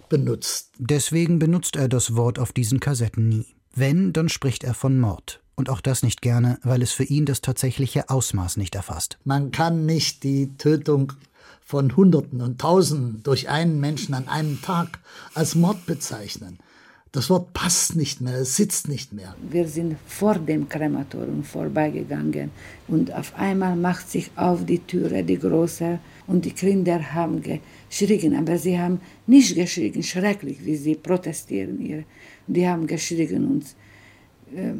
benutzt. 0.07 0.71
Deswegen 0.77 1.39
benutzt 1.39 1.75
er 1.75 1.89
das 1.89 2.15
Wort 2.15 2.39
auf 2.39 2.53
diesen 2.53 2.79
Kassetten 2.79 3.27
nie. 3.27 3.47
Wenn, 3.75 4.13
dann 4.13 4.29
spricht 4.29 4.63
er 4.63 4.73
von 4.73 4.97
Mord. 4.97 5.41
Und 5.55 5.69
auch 5.69 5.81
das 5.81 6.03
nicht 6.03 6.21
gerne, 6.21 6.57
weil 6.63 6.81
es 6.81 6.91
für 6.93 7.03
ihn 7.03 7.25
das 7.25 7.41
tatsächliche 7.41 8.09
Ausmaß 8.09 8.55
nicht 8.57 8.75
erfasst. 8.75 9.19
Man 9.25 9.51
kann 9.51 9.85
nicht 9.85 10.23
die 10.23 10.55
Tötung 10.57 11.13
von 11.61 11.95
Hunderten 11.95 12.41
und 12.41 12.59
Tausenden 12.59 13.23
durch 13.23 13.49
einen 13.49 13.79
Menschen 13.79 14.13
an 14.13 14.27
einem 14.27 14.61
Tag 14.61 14.99
als 15.33 15.55
Mord 15.55 15.85
bezeichnen. 15.85 16.59
Das 17.13 17.29
Wort 17.29 17.51
passt 17.51 17.97
nicht 17.97 18.21
mehr, 18.21 18.35
es 18.35 18.55
sitzt 18.55 18.87
nicht 18.87 19.11
mehr. 19.11 19.35
Wir 19.49 19.67
sind 19.67 19.97
vor 20.05 20.35
dem 20.35 20.69
Krematorium 20.69 21.43
vorbeigegangen 21.43 22.51
und 22.87 23.13
auf 23.13 23.35
einmal 23.35 23.75
macht 23.75 24.09
sich 24.09 24.31
auf 24.37 24.65
die 24.65 24.79
Türe 24.79 25.21
die 25.21 25.37
große 25.37 25.99
und 26.27 26.45
die 26.45 26.51
Kinder 26.53 27.13
haben 27.13 27.41
geschrien, 27.41 28.33
aber 28.33 28.57
sie 28.57 28.79
haben 28.79 29.01
nicht 29.27 29.55
geschrien, 29.55 30.01
schrecklich, 30.01 30.63
wie 30.63 30.77
sie 30.77 30.95
protestieren. 30.95 31.79
Hier. 31.79 32.05
Die 32.47 32.65
haben 32.65 32.87
geschrien 32.87 33.45
und, 33.45 33.65
äh, 34.55 34.75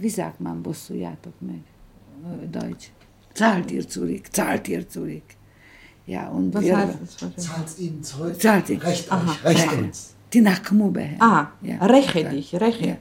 wie 0.00 0.08
sagt 0.08 0.40
man, 0.40 0.62
Bossujatok, 0.62 1.34
äh, 1.42 2.46
Deutsch, 2.46 2.92
zahlt 3.34 3.70
ihr 3.70 3.86
zurück, 3.86 4.24
zahlt 4.32 4.68
ihr 4.68 4.88
zurück. 4.88 5.37
Ja, 6.08 6.28
und 6.30 6.54
Was 6.54 6.64
wir, 6.64 6.76
heißt 6.78 6.98
das? 7.20 7.36
Zahlt 7.46 7.78
ihnen 7.78 8.02
zurück. 8.02 8.40
Zahlt 8.40 8.70
ihn. 8.70 8.78
Recht 8.80 9.12
Aha. 9.12 9.30
euch, 9.30 9.44
recht 9.44 9.72
Ja. 9.72 9.78
uns. 9.78 10.14
Die 10.32 10.40
Nachmube. 10.40 11.06
Ah, 11.20 11.46
Ja. 11.62 11.84
räche 11.84 12.20
Ja. 12.20 12.28
dich, 12.30 12.54
räche, 12.54 12.96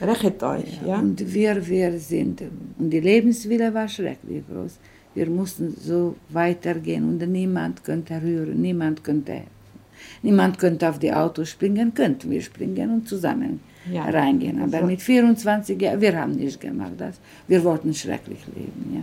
rächet 0.00 0.42
euch. 0.42 0.80
Ja. 0.84 0.98
Und 0.98 1.32
wir, 1.34 1.66
wir 1.66 1.98
sind, 1.98 2.42
und 2.78 2.90
die 2.90 3.00
Lebenswille 3.00 3.72
war 3.72 3.88
schrecklich 3.88 4.42
groß. 4.52 4.74
Wir 5.14 5.28
mussten 5.30 5.74
so 5.80 6.16
weitergehen 6.30 7.04
und 7.08 7.18
niemand 7.30 7.82
könnte 7.84 8.20
rühren, 8.20 8.60
niemand 8.60 9.02
könnte 9.04 9.32
helfen. 9.32 9.48
Niemand 10.22 10.58
könnte 10.58 10.88
auf 10.88 10.98
die 10.98 11.12
Autos 11.12 11.48
springen, 11.50 11.94
könnten 11.94 12.30
wir 12.30 12.40
springen 12.42 12.90
und 12.92 13.08
zusammen 13.08 13.60
Ja. 13.92 14.02
reingehen. 14.04 14.60
Aber 14.62 14.82
mit 14.82 15.00
24 15.00 15.80
Jahren, 15.80 16.00
wir 16.00 16.16
haben 16.20 16.32
nicht 16.36 16.60
gemacht 16.60 16.92
das. 16.98 17.16
Wir 17.48 17.62
wollten 17.64 17.94
schrecklich 17.94 18.40
leben, 18.54 18.94
ja. 18.96 19.02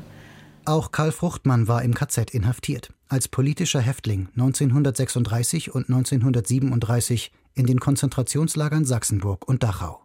Auch 0.67 0.91
Karl 0.91 1.11
Fruchtmann 1.11 1.67
war 1.67 1.83
im 1.83 1.93
KZ 1.93 2.31
inhaftiert, 2.31 2.91
als 3.07 3.27
politischer 3.27 3.81
Häftling 3.81 4.29
1936 4.35 5.75
und 5.75 5.89
1937 5.89 7.31
in 7.53 7.67
den 7.67 7.79
Konzentrationslagern 7.79 8.83
Sachsenburg 8.83 9.47
und 9.47 9.61
Dachau. 9.61 10.01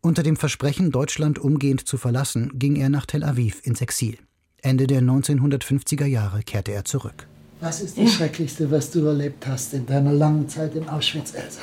Unter 0.00 0.22
dem 0.22 0.36
Versprechen, 0.36 0.92
Deutschland 0.92 1.38
umgehend 1.38 1.86
zu 1.86 1.98
verlassen, 1.98 2.52
ging 2.54 2.76
er 2.76 2.88
nach 2.88 3.04
Tel 3.04 3.22
Aviv 3.22 3.60
ins 3.64 3.82
Exil. 3.82 4.16
Ende 4.62 4.86
der 4.86 5.02
1950er 5.02 6.06
Jahre 6.06 6.42
kehrte 6.42 6.72
er 6.72 6.86
zurück. 6.86 7.26
Was 7.60 7.82
ist 7.82 7.98
das 7.98 8.14
Schrecklichste, 8.14 8.70
was 8.70 8.90
du 8.90 9.04
erlebt 9.04 9.46
hast 9.46 9.74
in 9.74 9.84
deiner 9.84 10.12
langen 10.12 10.48
Zeit 10.48 10.74
in 10.74 10.88
Auschwitz, 10.88 11.34
Elsa? 11.34 11.60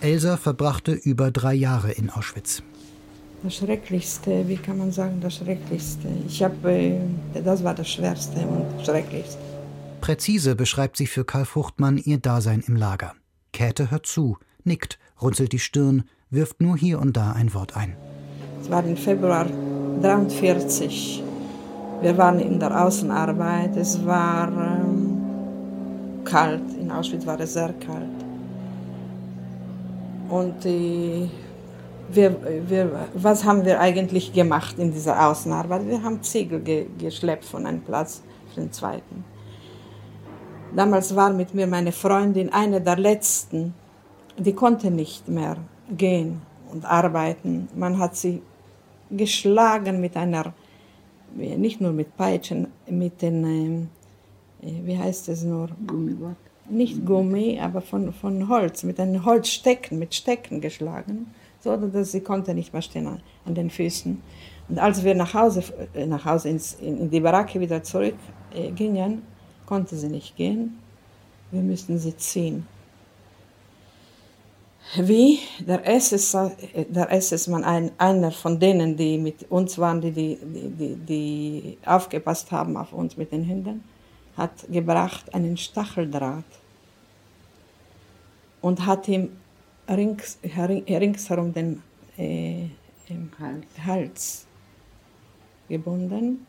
Elsa 0.00 0.36
verbrachte 0.36 0.92
über 0.92 1.30
drei 1.30 1.54
Jahre 1.54 1.92
in 1.92 2.10
Auschwitz. 2.10 2.64
Das 3.42 3.56
Schrecklichste, 3.56 4.46
wie 4.46 4.56
kann 4.56 4.78
man 4.78 4.92
sagen, 4.92 5.20
das 5.20 5.34
Schrecklichste? 5.36 6.06
Ich 6.28 6.42
habe, 6.44 6.70
äh, 6.70 7.00
das 7.42 7.64
war 7.64 7.74
das 7.74 7.88
Schwerste 7.88 8.38
und 8.38 8.84
Schrecklichste. 8.84 9.38
Präzise 10.00 10.54
beschreibt 10.54 10.96
sie 10.96 11.06
für 11.06 11.24
Karl 11.24 11.44
Fruchtmann 11.44 11.98
ihr 11.98 12.18
Dasein 12.18 12.62
im 12.66 12.76
Lager. 12.76 13.14
Käthe 13.52 13.90
hört 13.90 14.06
zu, 14.06 14.38
nickt, 14.62 15.00
runzelt 15.20 15.52
die 15.52 15.58
Stirn, 15.58 16.04
wirft 16.30 16.60
nur 16.60 16.76
hier 16.76 17.00
und 17.00 17.16
da 17.16 17.32
ein 17.32 17.52
Wort 17.52 17.76
ein. 17.76 17.96
Es 18.60 18.70
war 18.70 18.84
im 18.84 18.96
Februar 18.96 19.46
43. 20.00 21.22
Wir 22.00 22.16
waren 22.16 22.38
in 22.38 22.60
der 22.60 22.84
Außenarbeit. 22.84 23.76
Es 23.76 24.04
war 24.06 24.48
ähm, 24.48 25.20
kalt. 26.24 26.62
In 26.80 26.92
Auschwitz 26.92 27.26
war 27.26 27.40
es 27.40 27.54
sehr 27.54 27.72
kalt. 27.74 28.08
Und 30.28 30.64
äh, 30.64 31.28
wir, 32.14 32.36
wir, 32.68 33.08
was 33.14 33.44
haben 33.44 33.64
wir 33.64 33.80
eigentlich 33.80 34.32
gemacht 34.32 34.78
in 34.78 34.92
dieser 34.92 35.28
Außenarbeit? 35.28 35.86
Wir 35.86 36.02
haben 36.02 36.22
Ziegel 36.22 36.60
ge 36.60 36.86
geschleppt 36.98 37.44
von 37.44 37.66
einem 37.66 37.80
Platz 37.80 38.22
auf 38.48 38.54
den 38.54 38.72
zweiten. 38.72 39.24
Damals 40.74 41.14
war 41.14 41.32
mit 41.32 41.54
mir 41.54 41.66
meine 41.66 41.92
Freundin, 41.92 42.52
eine 42.52 42.80
der 42.80 42.96
letzten, 42.96 43.74
die 44.38 44.54
konnte 44.54 44.90
nicht 44.90 45.28
mehr 45.28 45.56
gehen 45.90 46.40
und 46.70 46.84
arbeiten. 46.84 47.68
Man 47.74 47.98
hat 47.98 48.16
sie 48.16 48.42
geschlagen 49.10 50.00
mit 50.00 50.16
einer, 50.16 50.54
nicht 51.34 51.80
nur 51.80 51.92
mit 51.92 52.16
Peitschen, 52.16 52.68
mit 52.88 53.20
den, 53.20 53.44
ähm, 53.44 53.88
wie 54.60 54.96
heißt 54.96 55.28
es 55.28 55.42
nur? 55.42 55.68
Gummiband. 55.86 56.36
Nicht 56.70 57.04
Gummi, 57.04 57.60
aber 57.60 57.82
von, 57.82 58.12
von 58.14 58.48
Holz, 58.48 58.82
mit 58.82 58.98
einem 58.98 59.24
Holzstecken, 59.24 59.98
mit 59.98 60.14
Stecken 60.14 60.60
geschlagen, 60.60 61.26
so 61.62 61.76
dass 61.76 62.12
sie 62.12 62.20
konnte 62.20 62.54
nicht 62.54 62.72
mehr 62.72 62.82
stehen 62.82 63.06
an, 63.06 63.20
an 63.44 63.54
den 63.54 63.70
Füßen. 63.70 64.20
Und 64.68 64.78
als 64.78 65.04
wir 65.04 65.14
nach 65.14 65.34
Hause, 65.34 65.62
äh, 65.94 66.06
nach 66.06 66.24
Hause 66.24 66.48
ins, 66.48 66.74
in, 66.74 67.10
die 67.10 67.20
Baracke 67.20 67.60
wieder 67.60 67.82
zurück 67.82 68.14
äh, 68.54 68.70
konnte 69.66 69.96
sie 69.96 70.08
nicht 70.08 70.36
gehen. 70.36 70.78
Wir 71.50 71.62
mussten 71.62 71.98
sie 71.98 72.16
ziehen. 72.16 72.66
Wie 74.96 75.38
der 75.60 75.86
SS, 75.86 76.36
der 76.88 77.10
SS-Mann, 77.10 77.64
ein, 77.64 77.92
einer 77.98 78.30
von 78.32 78.58
denen, 78.58 78.96
die 78.96 79.16
mit 79.16 79.50
uns 79.50 79.78
waren, 79.78 80.00
die, 80.00 80.10
die, 80.10 80.38
die, 80.42 80.96
die 80.96 81.78
aufgepasst 81.86 82.50
haben 82.50 82.76
auf 82.76 82.92
uns 82.92 83.16
mit 83.16 83.32
den 83.32 83.48
Hunden, 83.48 83.84
hat 84.36 84.50
gebracht 84.70 85.32
einen 85.34 85.56
Stacheldraht 85.56 86.44
und 88.60 88.84
hat 88.84 89.08
ihm 89.08 89.30
rings, 89.88 90.38
ringsherum 90.44 91.52
den 91.52 91.82
äh, 92.16 92.64
im 93.08 93.30
Hals. 93.38 93.66
Hals 93.84 94.46
gebunden 95.68 96.46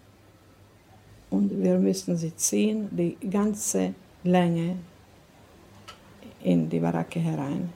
Und 1.29 1.61
wir 1.61 1.77
müssten 1.77 2.17
sie 2.17 2.35
ziehen, 2.35 2.89
die 2.91 3.17
ganze 3.29 3.93
Länge 4.23 4.77
in 6.43 6.69
die 6.69 6.79
Baracke 6.79 7.19
herein. 7.19 7.69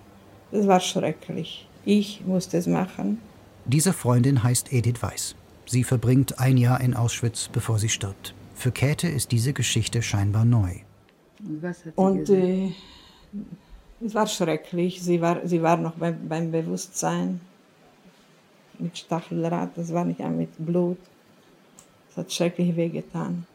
Das 0.51 0.67
war 0.67 0.79
schrecklich. 0.79 1.67
Ich 1.85 2.21
musste 2.25 2.57
es 2.57 2.67
machen. 2.67 3.19
Diese 3.65 3.93
Freundin 3.93 4.43
heißt 4.43 4.71
Edith 4.73 5.01
Weiß. 5.01 5.35
Sie 5.65 5.83
verbringt 5.83 6.39
ein 6.39 6.57
Jahr 6.57 6.79
in 6.81 6.93
Auschwitz, 6.93 7.49
bevor 7.51 7.79
sie 7.79 7.89
stirbt. 7.89 8.33
Für 8.55 8.71
Käthe 8.71 9.07
ist 9.07 9.31
diese 9.31 9.53
Geschichte 9.53 10.01
scheinbar 10.01 10.45
neu. 10.45 10.71
Und 11.95 12.29
äh, 12.29 12.71
es 14.05 14.13
war 14.13 14.27
schrecklich. 14.27 15.01
Sie 15.01 15.21
war, 15.21 15.45
sie 15.45 15.61
war 15.61 15.77
noch 15.77 15.93
beim, 15.93 16.27
beim 16.27 16.51
Bewusstsein 16.51 17.41
mit 18.79 18.97
Stacheldraht, 18.97 19.71
das 19.75 19.91
war 19.91 20.05
nicht 20.05 20.19
mit 20.19 20.49
Blut. 20.57 20.99
Es 22.09 22.17
hat 22.17 22.31
schrecklich 22.31 22.75
wehgetan. 22.75 23.45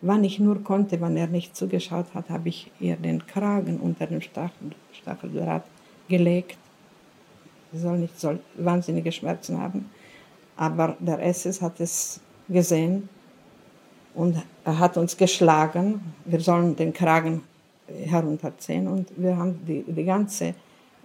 Wann 0.00 0.24
ich 0.24 0.40
nur 0.40 0.64
konnte, 0.64 1.00
wann 1.00 1.16
er 1.16 1.28
nicht 1.28 1.56
zugeschaut 1.56 2.06
hat, 2.12 2.28
habe 2.28 2.48
ich 2.48 2.70
ihr 2.80 2.96
den 2.96 3.24
Kragen 3.24 3.78
unter 3.78 4.06
dem 4.08 4.20
Stachel, 4.20 4.72
Stacheldraht 4.92 5.62
gelegt. 6.08 6.58
Sie 7.72 7.78
soll 7.78 7.98
nicht 7.98 8.18
so 8.18 8.36
wahnsinnige 8.56 9.12
Schmerzen 9.12 9.60
haben. 9.60 9.88
Aber 10.56 10.96
der 10.98 11.24
SS 11.24 11.62
hat 11.62 11.78
es 11.78 12.20
gesehen 12.48 13.08
und 14.14 14.36
er 14.64 14.78
hat 14.78 14.96
uns 14.96 15.16
geschlagen. 15.16 16.14
Wir 16.24 16.40
sollen 16.40 16.74
den 16.74 16.92
Kragen 16.92 17.44
herunterziehen 17.86 18.86
und 18.88 19.08
wir 19.16 19.36
haben 19.36 19.64
die, 19.66 19.84
die 19.86 20.04
ganze, 20.04 20.54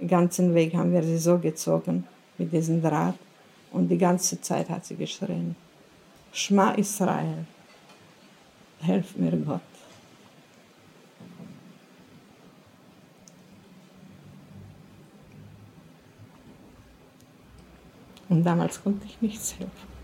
ganzen 0.06 0.54
Weg 0.54 0.76
haben 0.76 0.94
wir 0.94 1.04
sie 1.04 1.18
so 1.18 1.38
gezogen 1.38 2.06
mit 2.38 2.52
diesem 2.52 2.82
Draht 2.82 3.18
und 3.72 3.90
die 3.90 3.98
ganze 3.98 4.40
Zeit 4.42 4.70
hat 4.70 4.86
sie 4.86 4.96
geschrien. 4.96 5.56
Schma 6.32 6.72
Israel, 6.72 7.46
helf 8.82 9.16
mir 9.18 9.36
Gott. 9.38 9.62
Und 18.30 18.44
damals 18.44 18.84
konnte 18.84 19.06
ich 19.06 19.22
nichts 19.22 19.58
helfen. 19.58 19.97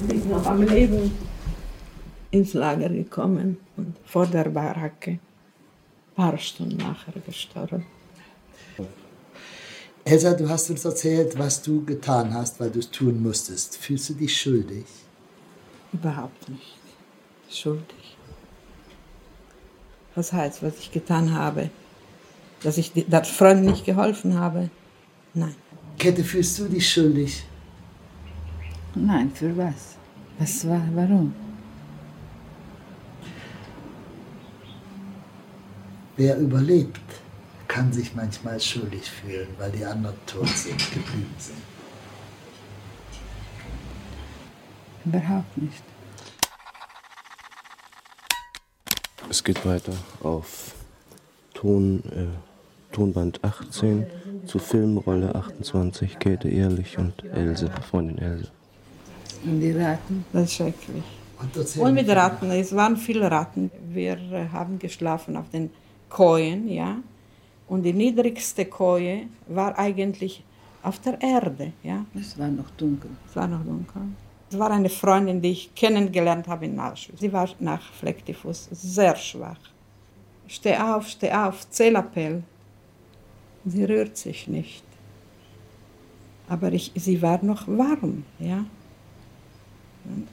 Bin 0.00 0.28
noch 0.28 0.46
am 0.46 0.62
Leben 0.62 1.10
ins 2.30 2.54
Lager 2.54 2.88
gekommen 2.88 3.58
und 3.76 3.96
vor 4.04 4.26
der 4.26 4.44
Baracke, 4.44 5.12
ein 5.12 5.20
paar 6.14 6.38
Stunden 6.38 6.76
nachher 6.76 7.14
gestorben. 7.26 7.86
Elsa, 10.04 10.32
du 10.32 10.48
hast 10.48 10.70
uns 10.70 10.84
erzählt, 10.84 11.38
was 11.38 11.62
du 11.62 11.84
getan 11.84 12.32
hast, 12.34 12.58
weil 12.58 12.70
du 12.70 12.78
es 12.78 12.90
tun 12.90 13.22
musstest. 13.22 13.76
Fühlst 13.76 14.08
du 14.08 14.14
dich 14.14 14.40
schuldig? 14.40 14.84
Überhaupt 15.92 16.48
nicht 16.48 16.78
schuldig. 17.50 18.16
Was 20.14 20.32
heißt, 20.32 20.62
was 20.62 20.78
ich 20.78 20.90
getan 20.90 21.34
habe? 21.34 21.70
Dass 22.62 22.78
ich 22.78 22.92
der 22.92 23.24
Freund 23.24 23.64
nicht 23.64 23.84
geholfen 23.84 24.38
habe? 24.38 24.70
Nein. 25.34 25.54
Kette, 25.98 26.24
fühlst 26.24 26.58
du 26.58 26.64
dich 26.68 26.90
schuldig? 26.90 27.44
Nein, 28.94 29.30
für 29.32 29.56
was? 29.56 29.96
Was 30.38 30.66
war, 30.66 30.82
warum? 30.94 31.34
Wer 36.16 36.38
überlebt, 36.38 37.00
kann 37.68 37.92
sich 37.92 38.14
manchmal 38.14 38.58
schuldig 38.60 39.08
fühlen, 39.08 39.48
weil 39.58 39.70
die 39.70 39.84
anderen 39.84 40.16
tot 40.26 40.48
sind, 40.48 40.78
geblieben 40.92 41.34
sind. 41.38 41.56
Überhaupt 45.04 45.56
nicht. 45.56 45.82
Es 49.30 49.44
geht 49.44 49.64
weiter 49.64 49.92
auf 50.22 50.74
Ton, 51.54 52.02
äh, 52.10 52.94
Tonband 52.94 53.44
18 53.44 54.06
zu 54.46 54.58
Filmrolle 54.58 55.34
28, 55.34 56.18
Käthe 56.18 56.48
Ehrlich 56.48 56.98
und 56.98 57.24
Else, 57.24 57.70
Freundin 57.88 58.18
Else. 58.18 58.50
Und 59.44 59.60
die 59.60 59.72
Ratten? 59.72 60.24
Das 60.32 60.44
ist 60.44 60.54
schrecklich. 60.54 61.04
Und, 61.40 61.78
Und 61.78 61.94
mit 61.94 62.08
Ratten, 62.08 62.50
es 62.50 62.74
waren 62.74 62.96
viele 62.96 63.30
Ratten. 63.30 63.70
Wir 63.88 64.18
äh, 64.30 64.48
haben 64.52 64.78
geschlafen 64.78 65.36
auf 65.36 65.48
den 65.50 65.70
Kojen, 66.10 66.68
ja. 66.68 66.96
Und 67.66 67.82
die 67.82 67.92
niedrigste 67.92 68.66
Koje 68.66 69.26
war 69.46 69.78
eigentlich 69.78 70.44
auf 70.82 70.98
der 70.98 71.20
Erde, 71.22 71.72
ja. 71.82 72.04
Es 72.14 72.38
war 72.38 72.48
noch 72.48 72.70
dunkel. 72.70 73.10
Es 73.28 73.36
war 73.36 73.46
noch 73.46 73.64
dunkel. 73.64 74.02
Es 74.50 74.58
war 74.58 74.70
eine 74.70 74.90
Freundin, 74.90 75.40
die 75.40 75.52
ich 75.52 75.74
kennengelernt 75.74 76.48
habe 76.48 76.66
in 76.66 76.78
Auschwitz. 76.78 77.20
Sie 77.20 77.32
war 77.32 77.48
nach 77.60 77.82
Flecktyphus 77.92 78.68
sehr 78.72 79.14
schwach. 79.16 79.60
Steh 80.48 80.76
auf, 80.76 81.06
steh 81.06 81.32
auf, 81.32 81.70
Zählappell. 81.70 82.42
Sie 83.64 83.84
rührt 83.84 84.16
sich 84.16 84.48
nicht. 84.48 84.84
Aber 86.48 86.72
ich, 86.72 86.90
sie 86.96 87.22
war 87.22 87.42
noch 87.44 87.68
warm, 87.68 88.24
ja. 88.40 88.64
Dann 90.04 90.28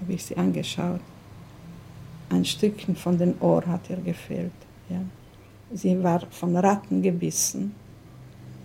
habe 0.00 0.12
ich 0.12 0.24
sie 0.24 0.36
angeschaut. 0.36 1.00
Ein 2.30 2.44
Stückchen 2.44 2.94
von 2.94 3.18
dem 3.18 3.34
Ohr 3.40 3.64
hat 3.66 3.88
ihr 3.88 3.96
gefehlt, 3.96 4.52
ja. 4.88 5.00
Sie 5.72 6.02
war 6.02 6.20
von 6.30 6.56
Ratten 6.56 7.02
gebissen 7.02 7.74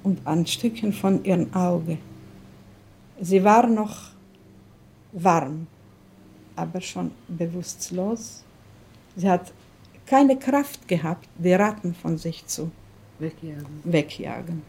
und 0.04 0.26
ein 0.26 0.46
Stückchen 0.46 0.94
von 0.94 1.24
ihrem 1.24 1.54
Auge. 1.54 1.98
Sie 3.20 3.44
war 3.44 3.68
noch 3.68 4.12
warm, 5.12 5.68
aber 6.56 6.80
schon 6.82 7.12
bewusstlos. 7.28 8.44
Sie 9.16 9.30
hat 9.30 9.52
keine 10.06 10.38
Kraft 10.38 10.88
gehabt, 10.88 11.28
die 11.38 11.54
Ratten 11.54 11.94
von 11.94 12.18
sich 12.18 12.46
zu 12.46 12.72
Wegjagen. 13.20 13.66
wegjagen. 13.84 14.62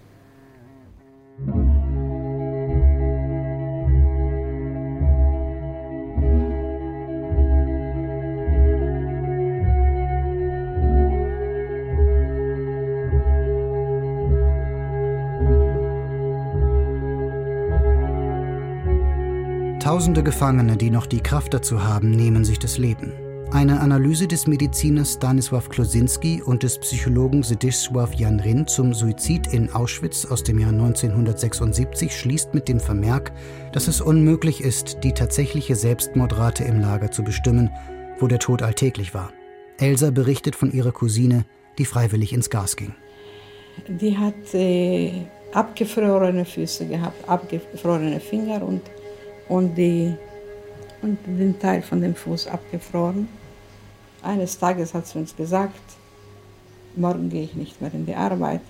Tausende 19.95 20.25
Gefangene, 20.25 20.77
die 20.77 20.91
noch 20.91 21.07
die 21.07 21.21
Kraft 21.21 21.55
dazu 21.55 21.85
haben, 21.85 22.11
nehmen 22.11 22.45
sich 22.45 22.59
das 22.59 22.79
Leben. 22.79 23.13
Eine 23.53 23.79
Analyse 23.79 24.27
des 24.27 24.49
Mediziners 24.49 25.17
Stanisław 25.17 25.69
Klosinski 25.69 26.43
und 26.43 26.65
des 26.65 26.79
Psychologen 26.79 27.45
Zdzisław 27.45 28.13
Janrin 28.19 28.67
zum 28.67 28.93
Suizid 28.93 29.47
in 29.55 29.71
Auschwitz 29.73 30.27
aus 30.27 30.43
dem 30.43 30.59
Jahr 30.59 30.73
1976 30.73 32.19
schließt 32.19 32.55
mit 32.55 32.67
dem 32.67 32.81
Vermerk, 32.81 33.31
dass 33.71 33.87
es 33.87 34.01
unmöglich 34.01 34.63
ist, 34.63 34.99
die 35.05 35.13
tatsächliche 35.13 35.77
Selbstmordrate 35.77 36.65
im 36.65 36.81
Lager 36.81 37.13
zu 37.13 37.23
bestimmen, 37.23 37.71
wo 38.19 38.27
der 38.27 38.41
Tod 38.41 38.63
alltäglich 38.63 39.15
war. 39.15 39.33
Elsa 39.79 40.11
berichtet 40.11 40.57
von 40.57 40.73
ihrer 40.73 40.91
Cousine, 40.91 41.45
die 41.79 41.85
freiwillig 41.85 42.33
ins 42.33 42.51
Gas 42.51 42.75
ging. 42.75 42.97
Die 43.87 44.19
hat 44.19 44.55
äh, 44.55 45.13
abgefrorene 45.53 46.45
Füße 46.45 46.85
gehabt, 46.89 47.29
abgefrorene 47.29 48.19
Finger 48.19 48.61
und, 48.65 48.83
und, 49.49 49.75
die, 49.75 50.15
und 51.03 51.19
den 51.27 51.59
Teil 51.59 51.83
von 51.83 52.01
dem 52.01 52.15
Fuß 52.15 52.47
abgefroren. 52.47 53.29
Eines 54.23 54.59
Tages 54.59 54.95
hat 54.95 55.07
sie 55.07 55.19
uns 55.19 55.37
gesagt, 55.37 55.81
morgen 56.97 57.29
gehe 57.29 57.45
ich 57.45 57.55
nicht 57.55 57.81
mehr 57.81 57.93
in 57.93 58.07
die 58.07 58.15
Arbeit, 58.15 58.63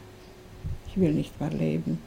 ich 0.88 1.00
will 1.00 1.12
nicht 1.12 1.38
mehr 1.40 1.50
leben. 1.50 1.98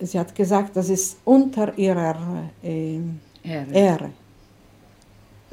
Sie 0.00 0.18
hat 0.18 0.34
gesagt, 0.34 0.76
das 0.76 0.88
ist 0.88 1.18
unter 1.24 1.78
ihrer 1.78 2.50
äh, 2.62 2.98
Ehre. 3.44 3.72
Ehre, 3.72 4.10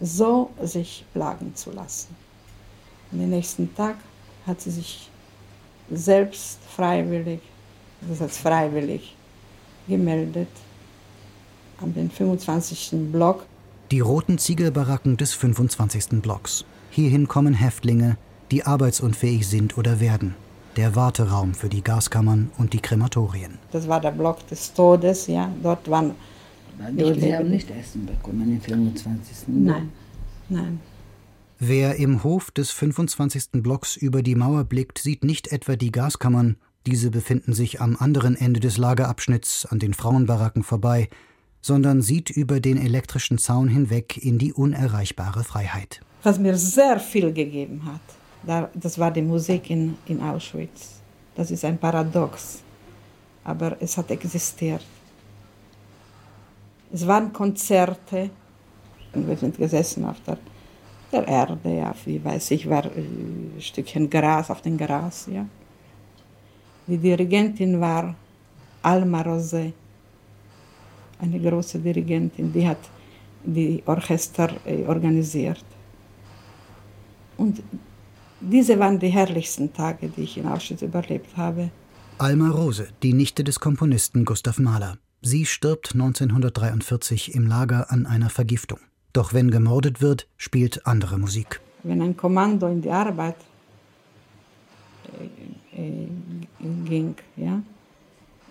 so 0.02 0.50
sich 0.64 1.06
plagen 1.14 1.56
zu 1.56 1.72
lassen. 1.72 2.16
Und 3.12 3.20
den 3.20 3.30
nächsten 3.30 3.74
Tag 3.76 3.98
hat 4.48 4.62
sie 4.62 4.72
sich 4.72 5.10
selbst 5.92 6.60
freiwillig, 6.76 7.42
das 8.02 8.22
heißt 8.22 8.40
freiwillig, 8.40 9.16
gemeldet 9.89 10.47
an 11.82 11.93
den 11.93 12.10
25. 12.10 13.12
Block. 13.12 13.45
Die 13.91 13.99
roten 13.99 14.38
Ziegelbaracken 14.38 15.17
des 15.17 15.34
25. 15.34 16.21
Blocks. 16.21 16.63
Hierhin 16.91 17.28
kommen 17.28 17.54
Häftlinge, 17.54 18.17
die 18.52 18.65
arbeitsunfähig 18.65 19.47
sind 19.47 19.78
oder 19.78 19.99
werden. 19.99 20.36
Der 20.78 20.95
Warteraum 20.95 21.54
für 21.54 21.69
die 21.69 21.84
Gaskammern 21.84 22.52
und 22.58 22.73
die 22.73 22.80
Krematorien. 22.80 23.58
Das 23.71 23.88
war 23.88 23.99
der 23.99 24.12
Block 24.12 24.47
des 24.47 24.73
Todes, 24.73 25.28
ja. 25.28 25.52
Dort 25.62 25.89
waren. 25.89 26.12
Aber 26.80 26.91
nicht, 26.91 27.15
Die 27.15 27.19
sie 27.21 27.36
haben 27.36 27.49
nicht 27.49 27.69
Essen 27.71 28.06
bekommen 28.06 28.49
im 28.49 28.62
25. 28.62 29.47
Nein, 29.47 29.91
nein. 30.47 30.80
Wer 31.58 31.97
im 31.97 32.23
Hof 32.23 32.52
des 32.52 32.71
25. 32.71 33.62
Blocks 33.63 33.97
über 33.97 34.23
die 34.23 34.36
Mauer 34.36 34.63
blickt, 34.63 34.97
sieht 34.99 35.25
nicht 35.25 35.52
etwa 35.52 35.75
die 35.75 35.91
Gaskammern 35.91 36.56
Diese 36.86 37.12
befinden 37.12 37.54
sich 37.54 37.82
am 37.82 37.98
anderen 37.98 38.36
Ende 38.36 38.60
des 38.60 38.78
Lagerabschnitts 38.78 39.65
an 39.65 39.80
den 39.80 39.94
Frauenbaracken 39.94 40.63
vorbei, 40.63 41.10
sondern 41.62 42.02
sieht 42.02 42.30
über 42.30 42.60
den 42.60 42.78
elektrischen 42.78 43.38
Zaun 43.38 43.68
hinweg 43.68 44.18
in 44.18 44.38
die 44.38 44.54
unerreichbare 44.54 45.44
Freiheit. 45.44 46.00
Was 46.24 46.39
mir 46.39 46.58
sehr 46.58 47.00
viel 47.00 47.34
gegeben 47.34 47.84
hat, 47.86 48.72
das 48.74 48.98
war 48.98 49.12
die 49.12 49.22
Musik 49.22 49.70
in, 49.70 49.98
in 50.06 50.22
Auschwitz. 50.22 51.02
Das 51.36 51.52
ist 51.52 51.65
ein 51.65 51.78
Paradox, 51.78 52.60
aber 53.44 53.76
es 53.82 53.98
hat 53.98 54.10
existiert. 54.12 54.84
Es 56.92 57.06
waren 57.06 57.32
Konzerte, 57.32 58.30
und 59.13 59.28
wir 59.28 59.38
sind 59.38 59.58
gesessen 59.58 60.06
auf 60.06 60.18
der, 60.26 60.38
der 61.12 61.28
Erde, 61.28 61.76
ja, 61.76 61.94
wie 62.06 62.24
weiß 62.24 62.52
ich, 62.52 62.70
war 62.70 62.86
ein 62.86 63.54
Stückchen 63.60 64.10
Gras 64.10 64.50
auf 64.50 64.62
dem 64.62 64.78
Gras, 64.78 65.28
ja. 65.32 65.46
Die 66.89 66.97
Dirigentin 66.97 67.80
war 67.80 68.15
Alma 68.82 69.21
Rosé, 69.21 69.73
eine 71.19 71.39
große 71.39 71.78
Dirigentin, 71.78 72.52
die 72.52 72.67
hat 72.67 72.80
die 73.43 73.84
Orchester 73.86 74.49
äh, 74.65 74.84
organisiert. 74.86 75.63
Und 77.38 77.62
diese 78.41 78.80
waren 78.80 78.97
die 78.97 79.10
herrlichsten 79.10 79.71
Tage, 79.71 80.10
die 80.10 80.23
ich 80.23 80.38
in 80.38 80.47
Auschwitz 80.47 80.82
überlebt 80.82 81.38
habe. 81.38 81.69
Alma 82.17 82.49
Rose, 82.49 82.88
die 83.04 83.13
Nichte 83.13 83.43
des 83.43 83.60
Komponisten 83.60 84.25
Gustav 84.25 84.58
Mahler. 84.58 84.97
Sie 85.21 85.45
stirbt 85.45 85.93
1943 85.93 87.36
im 87.36 87.45
Lager 87.45 87.91
an 87.91 88.08
einer 88.08 88.32
Vergiftung. 88.32 88.80
Doch 89.13 89.34
wenn 89.34 89.52
gemordet 89.52 90.02
wird, 90.02 90.28
spielt 90.38 90.88
andere 90.88 91.19
Musik. 91.19 91.62
Wenn 91.84 92.02
ein 92.02 92.17
Kommando 92.17 92.67
in 92.67 92.82
die 92.82 92.89
Arbeit 92.89 93.36
äh, 95.13 95.28
ging, 95.72 97.16
ja, 97.36 97.62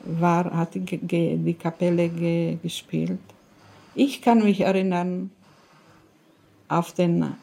war, 0.05 0.45
hat 0.57 0.75
die, 0.75 1.55
Kapelle 1.55 2.09
ge, 2.09 2.57
gespielt. 2.63 3.19
Ich 3.95 4.23
kann 4.23 4.43
mich 4.43 4.61
erinnern 4.61 5.31
auf 6.69 6.93
den 6.93 7.35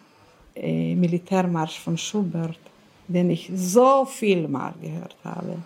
äh, 0.55 0.95
Militärmarsch 0.95 1.79
von 1.79 1.97
Schubert, 1.97 2.59
den 3.07 3.29
ich 3.29 3.51
so 3.53 4.05
viel 4.05 4.47
mal 4.47 4.73
gehört 4.81 5.15
habe. 5.23 5.57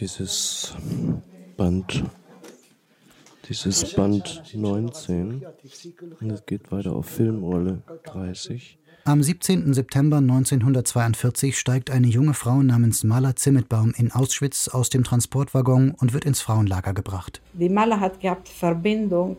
Dieses 0.00 0.74
Band, 1.58 2.04
dieses 3.46 3.92
Band 3.92 4.42
19, 4.54 5.42
und 6.20 6.30
es 6.30 6.46
geht 6.46 6.72
weiter 6.72 6.92
auf 6.92 7.04
Filmrolle 7.04 7.82
30. 8.04 8.78
Am 9.04 9.22
17. 9.22 9.74
September 9.74 10.16
1942 10.16 11.58
steigt 11.58 11.90
eine 11.90 12.06
junge 12.06 12.32
Frau 12.32 12.62
namens 12.62 13.04
Mala 13.04 13.36
Zimmetbaum 13.36 13.92
in 13.94 14.10
Auschwitz 14.10 14.68
aus 14.68 14.88
dem 14.88 15.04
Transportwaggon 15.04 15.90
und 15.90 16.14
wird 16.14 16.24
ins 16.24 16.40
Frauenlager 16.40 16.94
gebracht. 16.94 17.42
Die 17.52 17.68
Mala 17.68 18.00
hat 18.00 18.20
gehabt 18.20 18.48
Verbindung 18.48 19.36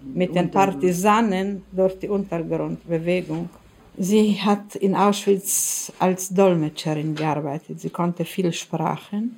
mit 0.00 0.34
den 0.34 0.50
Partisanen 0.50 1.62
durch 1.70 2.00
die 2.00 2.08
Untergrundbewegung. 2.08 3.48
Sie 3.96 4.40
hat 4.42 4.74
in 4.74 4.96
Auschwitz 4.96 5.92
als 6.00 6.30
Dolmetscherin 6.30 7.14
gearbeitet. 7.14 7.80
Sie 7.80 7.90
konnte 7.90 8.24
viele 8.24 8.52
Sprachen. 8.52 9.36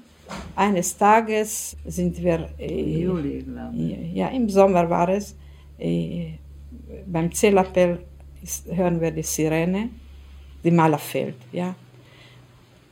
Eines 0.55 0.97
Tages 0.97 1.77
sind 1.85 2.23
wir, 2.23 2.49
äh, 2.59 3.01
Juli, 3.01 3.45
ja, 4.15 4.29
im 4.29 4.49
Sommer 4.49 4.89
war 4.89 5.09
es, 5.09 5.37
äh, 5.79 6.33
beim 7.07 7.33
Zählappell 7.33 7.99
hören 8.71 9.01
wir 9.01 9.11
die 9.11 9.23
Sirene, 9.23 9.91
die 10.65 10.71
Maler 10.71 10.99
fehlt. 10.99 11.37
Ja. 11.53 11.75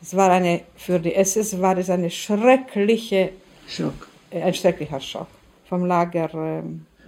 Es 0.03 0.14
war 0.14 0.31
eine, 0.31 0.62
für 0.77 0.99
die 0.99 1.14
SS 1.14 1.61
war 1.61 1.79
es 1.79 1.88
eine 1.88 2.11
schreckliche 2.11 3.31
Schock. 3.66 4.09
Äh, 4.31 4.42
ein 4.42 4.55
schrecklicher 4.55 5.01
Schock. 5.01 5.29
Vom 5.68 5.87
Lager 5.87 6.33
äh, 6.35 6.62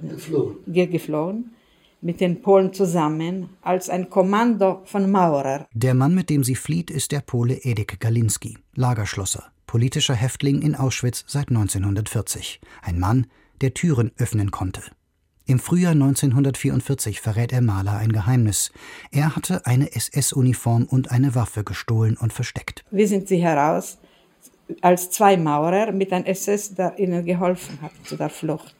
geflohen. 0.08 0.56
geflohen 0.66 1.56
mit 2.00 2.20
den 2.20 2.40
Polen 2.40 2.72
zusammen 2.72 3.50
als 3.62 3.90
ein 3.90 4.08
Kommando 4.08 4.82
von 4.84 5.10
Maurer. 5.10 5.66
Der 5.72 5.94
Mann, 5.94 6.14
mit 6.14 6.30
dem 6.30 6.44
sie 6.44 6.54
flieht, 6.54 6.90
ist 6.90 7.12
der 7.12 7.20
Pole 7.20 7.58
Edek 7.64 7.98
Galinski, 8.00 8.56
Lagerschlosser, 8.74 9.44
politischer 9.66 10.14
Häftling 10.14 10.62
in 10.62 10.74
Auschwitz 10.74 11.24
seit 11.26 11.48
1940. 11.48 12.60
Ein 12.82 12.98
Mann, 12.98 13.26
der 13.60 13.74
Türen 13.74 14.12
öffnen 14.18 14.50
konnte. 14.50 14.82
Im 15.48 15.60
Frühjahr 15.60 15.92
1944 15.92 17.20
verrät 17.20 17.52
er 17.52 17.62
Mahler 17.62 17.96
ein 17.96 18.10
Geheimnis. 18.10 18.72
Er 19.12 19.36
hatte 19.36 19.64
eine 19.64 19.94
SS-Uniform 19.94 20.84
und 20.84 21.12
eine 21.12 21.36
Waffe 21.36 21.62
gestohlen 21.62 22.16
und 22.16 22.32
versteckt. 22.32 22.84
Wie 22.90 23.06
sind 23.06 23.28
sie 23.28 23.38
heraus? 23.38 23.98
Als 24.80 25.10
zwei 25.12 25.36
Maurer 25.36 25.92
mit 25.92 26.12
einem 26.12 26.24
SS, 26.24 26.74
der 26.74 26.98
ihnen 26.98 27.24
geholfen 27.24 27.80
hat 27.80 27.92
zu 28.02 28.16
der 28.16 28.28
Flucht. 28.28 28.74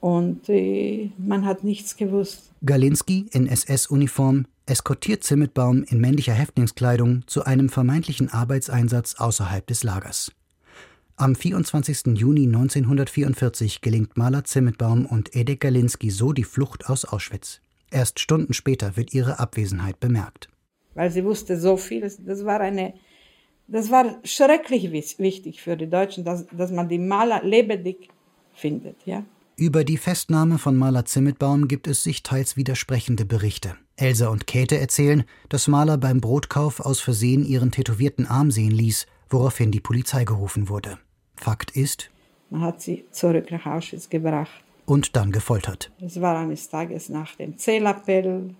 Und 0.00 0.48
äh, 0.48 1.10
man 1.18 1.44
hat 1.44 1.64
nichts 1.64 1.96
gewusst. 1.96 2.50
Galinski 2.64 3.26
in 3.32 3.46
SS-Uniform 3.46 4.46
eskortiert 4.66 5.24
Zimmetbaum 5.24 5.84
in 5.84 6.00
männlicher 6.00 6.32
Häftlingskleidung 6.32 7.26
zu 7.26 7.44
einem 7.44 7.68
vermeintlichen 7.68 8.30
Arbeitseinsatz 8.30 9.16
außerhalb 9.16 9.66
des 9.66 9.82
Lagers. 9.82 10.32
Am 11.16 11.36
24. 11.36 12.18
Juni 12.18 12.46
1944 12.46 13.80
gelingt 13.80 14.16
Maler 14.16 14.44
Zimmetbaum 14.44 15.06
und 15.06 15.36
Edek 15.36 15.60
Galinski 15.60 16.10
so 16.10 16.32
die 16.32 16.44
Flucht 16.44 16.88
aus 16.88 17.04
Auschwitz. 17.04 17.60
Erst 17.90 18.18
Stunden 18.18 18.52
später 18.52 18.96
wird 18.96 19.14
ihre 19.14 19.38
Abwesenheit 19.38 20.00
bemerkt. 20.00 20.48
Weil 20.94 21.10
sie 21.10 21.24
wusste 21.24 21.58
so 21.58 21.76
viel, 21.76 22.00
das 22.00 22.44
war 22.44 22.60
eine, 22.60 22.94
das 23.68 23.90
war 23.90 24.18
schrecklich 24.24 24.90
wichtig 24.90 25.62
für 25.62 25.76
die 25.76 25.88
Deutschen, 25.88 26.24
dass, 26.24 26.46
dass 26.48 26.72
man 26.72 26.88
die 26.88 26.98
Maler 26.98 27.42
lebendig 27.44 28.08
findet, 28.52 28.96
ja. 29.04 29.24
Über 29.56 29.84
die 29.84 29.98
Festnahme 29.98 30.58
von 30.58 30.76
Maler 30.76 31.04
Zimmetbaum 31.04 31.68
gibt 31.68 31.86
es 31.86 32.02
sich 32.02 32.24
teils 32.24 32.56
widersprechende 32.56 33.24
Berichte. 33.24 33.76
Elsa 33.94 34.26
und 34.26 34.48
Käthe 34.48 34.78
erzählen, 34.78 35.22
dass 35.48 35.68
Maler 35.68 35.96
beim 35.96 36.20
Brotkauf 36.20 36.80
aus 36.80 36.98
Versehen 36.98 37.44
ihren 37.44 37.70
tätowierten 37.70 38.26
Arm 38.26 38.50
sehen 38.50 38.72
ließ, 38.72 39.06
woraufhin 39.30 39.70
die 39.70 39.78
Polizei 39.78 40.24
gerufen 40.24 40.68
wurde. 40.68 40.98
Fakt 41.36 41.70
ist, 41.70 42.10
man 42.50 42.62
hat 42.62 42.82
sie 42.82 43.04
zurück 43.12 43.48
nach 43.52 43.64
Auschwitz 43.66 44.08
gebracht. 44.08 44.50
Und 44.86 45.14
dann 45.14 45.30
gefoltert. 45.30 45.92
Es 46.00 46.20
war 46.20 46.36
eines 46.36 46.68
Tages 46.68 47.08
nach 47.08 47.36
dem 47.36 47.56
Zählappell, 47.56 48.54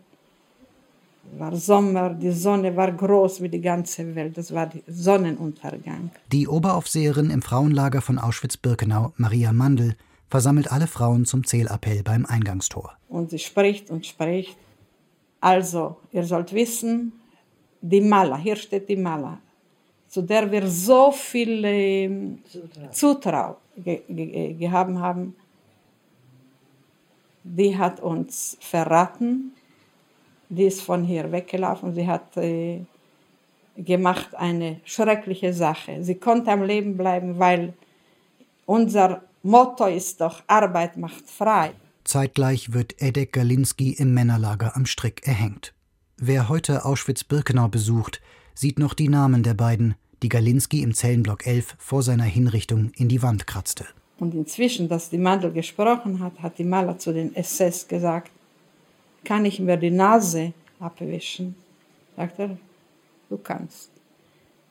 war 1.37 1.57
Sommer, 1.57 2.11
die 2.11 2.31
Sonne 2.31 2.77
war 2.77 2.93
groß 2.93 3.43
wie 3.43 3.49
die 3.49 3.61
ganze 3.61 4.15
Welt, 4.15 4.39
das 4.39 4.55
war 4.55 4.67
der 4.67 4.83
Sonnenuntergang. 4.87 6.13
Die 6.31 6.47
Oberaufseherin 6.47 7.31
im 7.31 7.43
Frauenlager 7.43 8.01
von 8.01 8.21
Auschwitz-Birkenau, 8.21 9.13
Maria 9.17 9.53
Mandl, 9.53 9.97
versammelt 10.29 10.71
alle 10.73 10.87
Frauen 10.87 11.25
zum 11.25 11.45
Zählappell 11.45 12.03
beim 12.03 12.27
Eingangstor. 12.27 12.97
Und 13.09 13.31
sie 13.31 13.39
spricht 13.39 13.91
und 13.91 14.07
spricht. 14.07 14.57
Also, 15.41 15.97
ihr 16.13 16.25
sollt 16.25 16.53
wissen, 16.53 17.13
die 17.81 18.01
Mala, 18.01 18.37
hier 18.39 18.57
steht 18.57 18.89
die 18.89 18.97
Mala, 18.97 19.39
zu 20.09 20.23
der 20.23 20.51
wir 20.51 20.67
so 20.69 21.13
viel 21.13 21.65
äh, 21.65 22.11
Zutrauen 22.91 23.57
ge 23.77 24.03
ge 24.09 24.55
gehabt 24.55 24.97
haben, 24.97 25.35
die 27.43 27.77
hat 27.77 28.01
uns 28.01 28.57
verraten, 28.61 29.53
die 30.49 30.65
ist 30.65 30.81
von 30.81 31.05
hier 31.05 31.31
weggelaufen, 31.31 31.95
sie 31.95 32.07
hat 32.07 32.37
äh, 32.39 32.81
gemacht 33.77 34.35
eine 34.35 34.81
schreckliche 34.85 35.53
Sache. 35.53 36.03
Sie 36.03 36.15
konnte 36.15 36.51
am 36.51 36.63
Leben 36.63 36.97
bleiben, 36.97 37.39
weil 37.39 37.75
unser 38.67 39.23
Motto 39.47 39.85
ist 39.85 40.23
doch 40.23 40.43
Arbeit 40.47 40.97
macht 40.97 41.29
frei. 41.29 41.73
Zeitgleich 42.03 42.73
wird 42.73 43.03
Edek 43.03 43.35
Galinski 43.35 43.93
im 43.93 44.15
Männerlager 44.15 44.75
am 44.75 44.87
Strick 44.87 45.29
erhängt. 45.29 45.75
Wer 46.17 46.49
heute 46.49 46.87
Auschwitz-Birkenau 46.87 47.69
besucht, 47.69 48.23
sieht 48.55 48.79
noch 48.79 48.95
die 48.95 49.11
Namen 49.11 49.43
der 49.43 49.53
beiden, 49.53 49.97
die 50.23 50.31
Galinski 50.31 50.81
im 50.81 50.95
Zellenblock 50.95 51.47
11 51.47 51.77
vor 51.77 52.03
seiner 52.03 52.25
Hinrichtung 52.25 52.91
in 52.97 53.11
die 53.11 53.23
Wand 53.23 53.47
kratzte. 53.47 53.85
Und 54.19 54.33
inzwischen, 54.33 54.89
dass 54.89 55.11
die 55.11 55.19
Mandel 55.19 55.53
gesprochen 55.53 56.21
hat, 56.21 56.41
hat 56.41 56.57
die 56.57 56.65
Maler 56.65 56.99
zu 56.99 57.13
den 57.13 57.37
SS 57.37 57.87
gesagt, 57.87 58.31
kann 59.25 59.45
ich 59.45 59.61
mir 59.61 59.77
die 59.77 59.91
Nase 59.91 60.55
abwischen? 60.81 61.55
Sagt 62.17 62.39
er, 62.39 62.57
du 63.29 63.37
kannst. 63.37 63.91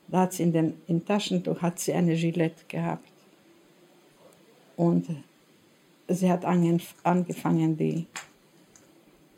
Da 0.07 0.21
hat 0.21 0.33
sie 0.33 0.41
in 0.41 0.51
dem 0.51 0.73
in 0.87 1.05
Taschentuch 1.05 1.61
hat 1.61 1.77
sie 1.77 1.93
eine 1.93 2.15
Gillette 2.15 2.63
gehabt. 2.67 3.12
Und 4.83 5.07
sie 6.09 6.29
hat 6.29 6.43
angefangen, 6.43 7.77
die, 7.77 8.05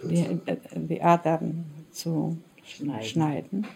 die, 0.04 0.40
die 0.74 1.02
Adern 1.02 1.66
zu 1.92 2.38
schneiden. 2.64 3.04
schneiden. 3.04 3.68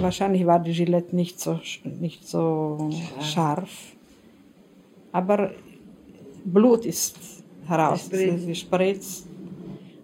Wahrscheinlich 0.00 0.46
war 0.46 0.58
die 0.58 0.72
Gillette 0.72 1.14
nicht 1.14 1.38
so, 1.38 1.60
nicht 1.84 2.26
so 2.26 2.90
scharf. 3.20 3.92
Aber 5.12 5.50
Blut 6.44 6.86
ist 6.86 7.16
heraus 7.66 8.08
Gespritzt. 8.08 8.46
gespritzt. 8.46 9.26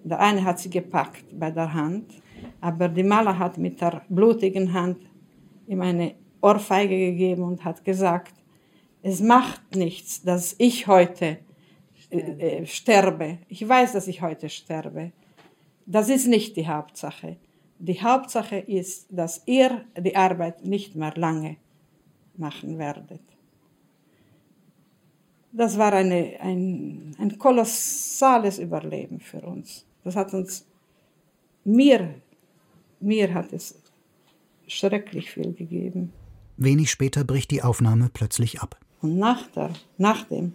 Der 0.05 0.21
eine 0.21 0.45
hat 0.45 0.59
sie 0.59 0.71
gepackt 0.71 1.25
bei 1.33 1.51
der 1.51 1.73
Hand, 1.73 2.05
aber 2.61 2.89
die 2.89 3.03
Maler 3.03 3.37
hat 3.39 3.57
mit 3.59 3.81
der 3.81 4.03
blutigen 4.09 4.73
Hand 4.73 4.99
ihm 5.67 5.81
eine 5.81 6.15
Ohrfeige 6.41 6.97
gegeben 6.97 7.43
und 7.43 7.65
hat 7.65 7.85
gesagt, 7.85 8.36
es 9.07 9.21
macht 9.21 9.77
nichts, 9.77 10.23
dass 10.23 10.57
ich 10.59 10.88
heute 10.88 11.38
äh, 12.11 12.19
äh, 12.19 12.66
sterbe. 12.66 13.38
Ich 13.49 13.66
weiß, 13.66 13.92
dass 13.92 14.09
ich 14.09 14.21
heute 14.21 14.49
sterbe. 14.49 15.12
Das 15.87 16.09
ist 16.09 16.27
nicht 16.27 16.57
die 16.57 16.66
Hauptsache. 16.66 17.37
Die 17.79 18.03
Hauptsache 18.03 18.57
ist, 18.57 19.07
dass 19.11 19.42
ihr 19.47 19.85
die 19.97 20.16
Arbeit 20.16 20.64
nicht 20.64 20.97
mehr 20.97 21.12
lange 21.14 21.57
machen 22.37 22.79
werdet. 22.79 23.21
Das 25.53 25.79
war 25.79 25.92
eine, 25.92 26.40
ein, 26.40 27.14
ein 27.21 27.38
kolossales 27.38 28.59
Überleben 28.59 29.21
für 29.21 29.40
uns. 29.40 29.87
Das 30.03 30.16
hat 30.16 30.35
uns, 30.35 30.66
mir, 31.64 32.12
mir 32.99 33.33
hat 33.33 33.53
es 33.53 33.81
schrecklich 34.66 35.31
viel 35.31 35.53
gegeben. 35.53 36.12
Wenig 36.57 36.90
später 36.90 37.23
bricht 37.23 37.53
die 37.53 37.62
Aufnahme 37.62 38.11
plötzlich 38.12 38.61
ab. 38.61 38.81
Und 39.07 39.19
nach, 39.19 39.47
der, 39.53 39.71
nach 39.99 40.25
dem, 40.25 40.55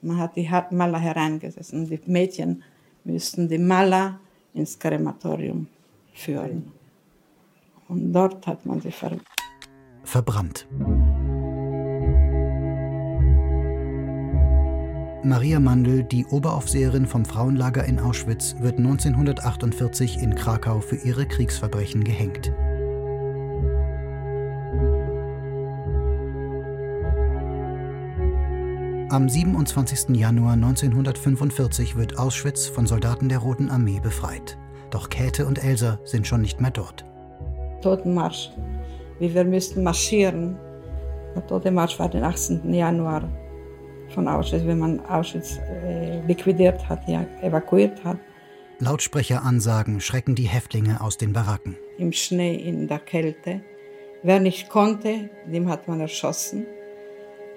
man 0.00 0.18
hat 0.18 0.36
die 0.36 0.48
Maler 0.70 1.00
hereingesessen. 1.00 1.88
Die 1.88 1.98
Mädchen 2.06 2.62
müssten 3.02 3.48
die 3.48 3.58
Maler 3.58 4.20
ins 4.54 4.78
Krematorium 4.78 5.66
führen. 6.14 6.70
Und 7.88 8.12
dort 8.12 8.46
hat 8.46 8.64
man 8.64 8.80
sie 8.80 8.92
ver 8.92 9.10
verbrannt. 10.04 10.68
Maria 15.24 15.58
Mandl, 15.58 16.04
die 16.04 16.24
Oberaufseherin 16.26 17.06
vom 17.06 17.24
Frauenlager 17.24 17.84
in 17.84 17.98
Auschwitz, 17.98 18.54
wird 18.60 18.78
1948 18.78 20.22
in 20.22 20.36
Krakau 20.36 20.80
für 20.80 20.96
ihre 20.96 21.26
Kriegsverbrechen 21.26 22.04
gehängt. 22.04 22.52
Am 29.10 29.28
27. 29.28 30.14
Januar 30.14 30.52
1945 30.52 31.96
wird 31.96 32.16
Auschwitz 32.16 32.68
von 32.68 32.86
Soldaten 32.86 33.28
der 33.28 33.38
Roten 33.38 33.68
Armee 33.68 33.98
befreit. 33.98 34.56
Doch 34.90 35.10
Käthe 35.10 35.46
und 35.46 35.64
Elsa 35.64 35.98
sind 36.04 36.28
schon 36.28 36.42
nicht 36.42 36.60
mehr 36.60 36.70
dort. 36.70 37.04
Totenmarsch. 37.82 38.52
Wie 39.18 39.34
wir 39.34 39.42
müssten 39.42 39.82
marschieren. 39.82 40.56
Der 41.34 41.44
Totenmarsch 41.44 41.98
war 41.98 42.08
den 42.08 42.22
18. 42.22 42.72
Januar 42.72 43.28
von 44.10 44.28
Auschwitz, 44.28 44.64
wenn 44.64 44.78
man 44.78 45.00
Auschwitz 45.06 45.58
äh, 45.58 46.24
liquidiert 46.26 46.88
hat, 46.88 47.08
ja, 47.08 47.26
evakuiert 47.42 48.04
hat. 48.04 48.18
Lautsprecheransagen 48.78 50.00
schrecken 50.00 50.36
die 50.36 50.46
Häftlinge 50.46 51.00
aus 51.00 51.16
den 51.16 51.32
Baracken. 51.32 51.76
Im 51.98 52.12
Schnee, 52.12 52.54
in 52.54 52.86
der 52.86 53.00
Kälte. 53.00 53.60
Wer 54.22 54.38
nicht 54.38 54.68
konnte, 54.68 55.30
dem 55.52 55.68
hat 55.68 55.88
man 55.88 55.98
erschossen. 55.98 56.64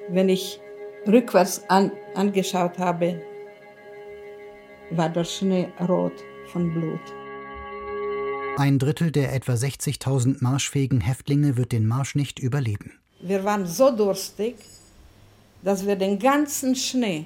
Wenn 0.10 0.30
ich 0.30 0.60
rückwärts 1.08 1.62
an, 1.70 1.92
angeschaut 2.16 2.78
habe, 2.78 3.22
war 4.92 5.10
der 5.10 5.24
Schnee 5.24 5.68
rot 5.88 6.14
von 6.52 6.74
Blut. 6.74 7.02
Ein 8.58 8.78
Drittel 8.78 9.12
der 9.12 9.34
etwa 9.34 9.54
60.000 9.54 10.38
marschfähigen 10.42 11.02
Häftlinge 11.02 11.58
wird 11.58 11.72
den 11.72 11.88
Marsch 11.88 12.16
nicht 12.16 12.38
überleben. 12.40 13.00
Wir 13.20 13.44
waren 13.44 13.66
so 13.66 13.96
durstig, 13.96 14.56
dass 15.64 15.88
wir 15.88 15.96
den 15.96 16.20
ganzen 16.20 16.76
Schnee 16.76 17.26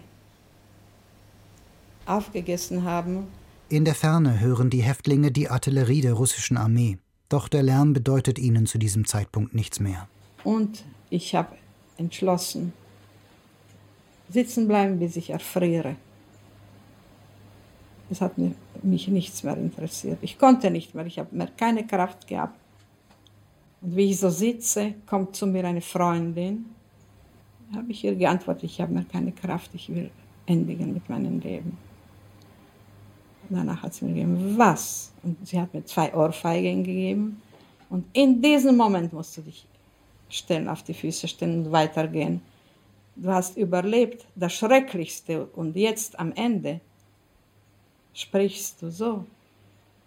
aufgegessen 2.06 2.84
haben. 2.84 3.28
In 3.68 3.84
der 3.84 3.96
Ferne 3.96 4.40
hören 4.40 4.70
die 4.70 4.84
Häftlinge 4.84 5.32
die 5.32 5.50
Artillerie 5.50 6.02
der 6.02 6.14
russischen 6.14 6.56
Armee. 6.56 6.98
Doch 7.28 7.50
der 7.50 7.64
Lärm 7.64 7.92
bedeutet 7.92 8.40
ihnen 8.40 8.66
zu 8.66 8.78
diesem 8.78 9.06
Zeitpunkt 9.06 9.54
nichts 9.54 9.82
mehr. 9.82 10.08
Und 10.46 10.86
ich 11.10 11.36
habe 11.36 11.58
entschlossen, 11.98 12.72
sitzen 14.30 14.68
bleiben, 14.68 15.00
bis 15.00 15.16
ich 15.16 15.30
erfriere. 15.30 15.96
Es 18.10 18.22
hat 18.22 18.38
mich 18.38 19.08
nichts 19.08 19.44
mehr 19.44 19.58
interessiert. 19.58 20.20
Ich 20.22 20.38
konnte 20.38 20.72
nicht 20.72 20.96
mehr, 20.96 21.06
ich 21.06 21.20
habe 21.20 21.36
mehr 21.36 21.50
keine 21.58 21.86
Kraft 21.86 22.28
gehabt. 22.28 22.58
Und 23.82 23.96
wie 23.96 24.12
ich 24.12 24.20
so 24.20 24.30
sitze, 24.30 24.96
kommt 25.06 25.36
zu 25.36 25.46
mir 25.46 25.66
eine 25.66 25.82
Freundin. 25.82 26.66
Habe 27.76 27.92
ich 27.92 28.04
ihr 28.04 28.16
geantwortet, 28.16 28.64
ich 28.64 28.80
habe 28.80 28.94
mehr 28.94 29.06
keine 29.12 29.34
Kraft, 29.34 29.72
ich 29.74 29.90
will 29.90 30.10
endigen 30.46 30.94
mit 30.94 31.10
meinem 31.10 31.40
Leben. 31.40 31.78
Danach 33.50 33.84
hat 33.84 33.94
sie 33.94 34.06
mir 34.06 34.14
gegeben, 34.14 34.58
was? 34.58 35.12
Und 35.24 35.46
sie 35.46 35.60
hat 35.60 35.74
mir 35.74 35.84
zwei 35.86 36.14
Ohrfeigen 36.14 36.84
gegeben. 36.84 37.42
Und 37.90 38.06
in 38.14 38.42
diesem 38.42 38.76
Moment 38.76 39.14
musst 39.14 39.38
du 39.38 39.42
dich 39.42 39.66
stellen, 40.30 40.68
auf 40.68 40.84
die 40.84 40.94
Füße 40.94 41.28
stellen 41.28 41.66
und 41.66 41.72
weitergehen. 41.72 42.42
Du 43.20 43.30
hast 43.30 43.58
überlebt 43.58 44.26
das 44.36 44.54
Schrecklichste 44.54 45.48
und 45.48 45.76
jetzt 45.76 46.20
am 46.20 46.32
Ende 46.34 46.82
sprichst 48.14 48.82
du 48.82 48.92
so. 48.92 49.26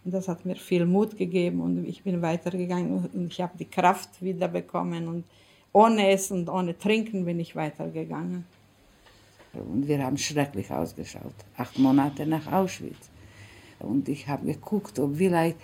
Und 0.05 0.15
das 0.15 0.29
hat 0.29 0.47
mir 0.47 0.55
viel 0.55 0.87
Mut 0.87 1.17
gegeben 1.17 1.61
und 1.61 1.85
ich 1.85 2.03
bin 2.05 2.23
weitergegangen 2.23 3.11
und 3.13 3.33
ich 3.33 3.41
habe 3.41 3.59
die 3.59 3.65
Kraft 3.65 4.23
wiederbekommen 4.23 5.09
und 5.09 5.25
ohne 5.73 6.09
Essen 6.09 6.41
und 6.41 6.49
ohne 6.49 6.79
Trinken 6.79 7.25
bin 7.25 7.41
ich 7.41 7.57
weitergegangen. 7.57 8.45
Und 9.53 9.89
wir 9.89 10.03
haben 10.05 10.17
schrecklich 10.17 10.71
ausgeschaut. 10.71 11.35
Acht 11.57 11.79
Monate 11.79 12.25
nach 12.27 12.51
Auschwitz. 12.53 13.11
Und 13.81 14.09
ich 14.09 14.29
habe 14.29 14.47
geguckt, 14.47 14.99
ob 15.01 15.17
vielleicht 15.17 15.57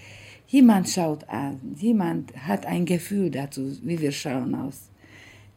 jemand 0.48 0.88
schaut 0.88 1.28
an, 1.28 1.60
jemand 1.78 2.36
hat 2.36 2.66
ein 2.66 2.84
Gefühl 2.86 3.30
dazu, 3.30 3.76
wie 3.82 4.00
wir 4.00 4.12
schauen 4.12 4.54
aus. 4.54 4.88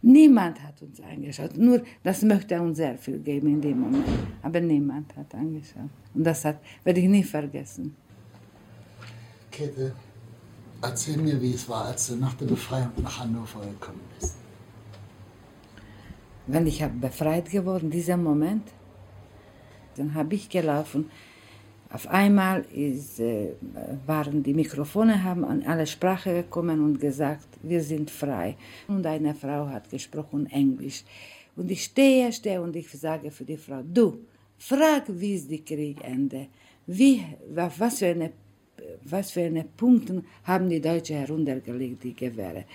Niemand 0.02 0.62
hat 0.64 0.82
uns 0.82 1.02
angeschaut. 1.02 1.58
Nur 1.58 1.82
das 2.04 2.22
möchte 2.22 2.60
uns 2.62 2.78
sehr 2.78 2.98
viel 2.98 3.20
geben 3.20 3.48
in 3.48 3.62
dem 3.62 3.80
Moment. 3.82 4.08
Aber 4.42 4.62
niemand 4.62 5.16
hat 5.16 5.34
angeschaut. 5.36 5.90
Und 6.14 6.24
das 6.24 6.46
hat, 6.46 6.60
werde 6.84 7.02
ich 7.02 7.08
nie 7.08 7.24
vergessen. 7.24 7.96
Käthe, 9.52 9.94
erzähl 10.82 11.18
mir, 11.18 11.42
wie 11.42 11.54
es 11.54 11.68
war, 11.68 11.86
als 11.86 12.08
du 12.08 12.16
nach 12.16 12.34
der 12.36 12.46
Befreiung 12.46 12.92
nach 13.02 13.20
Hannover 13.20 13.60
gekommen 13.62 14.00
bist. 14.18 14.38
Wenn 16.48 16.66
ich 16.66 16.82
habe 16.82 16.94
befreit 16.94 17.50
geworden, 17.52 17.92
dieser 17.92 18.18
Moment, 18.18 18.72
dann 19.98 20.14
habe 20.14 20.34
ich 20.34 20.50
gelaufen. 20.50 21.12
Auf 21.92 22.08
einmal 22.08 22.66
ist, 22.72 23.20
äh, 23.20 23.54
waren 24.06 24.44
die 24.44 24.54
Mikrofone 24.54 25.24
haben 25.24 25.44
an 25.44 25.64
alle 25.64 25.88
Sprachen 25.88 26.36
gekommen 26.36 26.84
und 26.84 27.00
gesagt, 27.00 27.48
wir 27.64 27.82
sind 27.82 28.12
frei. 28.12 28.58
Und 28.88 29.06
eine 29.08 29.34
Frau 29.34 29.68
hat 29.68 29.90
gesprochen 29.90 30.46
Englisch. 30.52 31.04
Und 31.56 31.72
ich 31.72 31.84
stehe, 31.84 32.32
stehe 32.32 32.62
und 32.62 32.76
ich 32.76 32.90
sage 32.92 33.32
für 33.32 33.44
die 33.44 33.58
Frau, 33.58 33.82
du, 33.82 34.20
frag, 34.60 35.06
wie 35.08 35.34
ist 35.34 35.50
die 35.50 35.66
Kriegende? 35.66 36.48
Wie, 36.86 37.24
auf 37.56 37.80
was 37.80 38.00
für 38.00 38.08
eine, 38.08 38.32
was 39.06 39.32
für 39.32 39.42
eine 39.42 39.64
Punkte 39.64 40.24
haben 40.44 40.70
die 40.70 40.82
Deutschen 40.82 41.18
heruntergelegt, 41.18 42.04
die 42.04 42.16
Gewehre? 42.16 42.66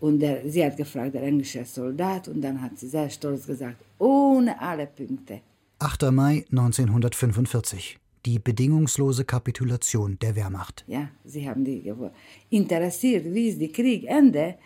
Und 0.00 0.18
der, 0.18 0.48
sie 0.50 0.64
hat 0.64 0.76
gefragt, 0.76 1.14
der 1.14 1.22
englische 1.22 1.64
Soldat, 1.64 2.26
und 2.26 2.42
dann 2.42 2.60
hat 2.60 2.78
sie 2.78 2.88
sehr 2.88 3.08
stolz 3.08 3.46
gesagt, 3.46 3.76
ohne 3.98 4.60
alle 4.60 4.86
Punkte. 4.88 5.40
8. 5.78 6.10
Mai 6.10 6.44
1945. 6.50 7.98
Die 8.26 8.40
bedingungslose 8.40 9.24
Kapitulation 9.24 10.18
der 10.20 10.34
Wehrmacht. 10.34 10.84
Ja, 10.88 11.08
sie 11.24 11.48
haben 11.48 11.64
die 11.64 11.92
interessiert, 12.50 13.24
wie 13.32 13.48
ist 13.48 13.60
die 13.60 13.70
Kriegende. 13.70 14.56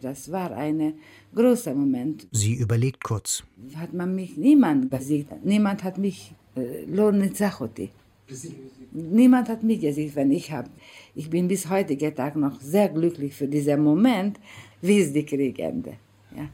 Das 0.00 0.32
war 0.32 0.50
ein 0.56 0.94
großer 1.34 1.74
Moment. 1.74 2.26
Sie 2.32 2.54
überlegt 2.54 3.04
kurz. 3.04 3.44
Hat 3.76 3.92
man 3.92 4.14
mich 4.14 4.36
niemand 4.36 4.88
besiegt. 4.88 5.44
Niemand 5.44 5.84
hat 5.84 5.98
mich 5.98 6.32
äh, 6.56 6.84
Lorne 6.86 7.32
Zachoti. 7.32 7.90
Niemand 8.92 9.48
hat 9.48 9.62
mich 9.62 9.80
gesehen, 9.80 10.12
wenn 10.14 10.32
ich 10.32 10.50
habe. 10.50 10.70
Ich 11.14 11.28
bin 11.28 11.48
bis 11.48 11.68
heutigen 11.68 12.14
Tag 12.14 12.34
noch 12.36 12.60
sehr 12.60 12.88
glücklich 12.88 13.34
für 13.34 13.46
diesen 13.46 13.82
Moment, 13.82 14.40
wie 14.80 14.98
ist 14.98 15.14
die 15.14 15.24
Kriegende. 15.24 15.94
Ja. 16.34 16.48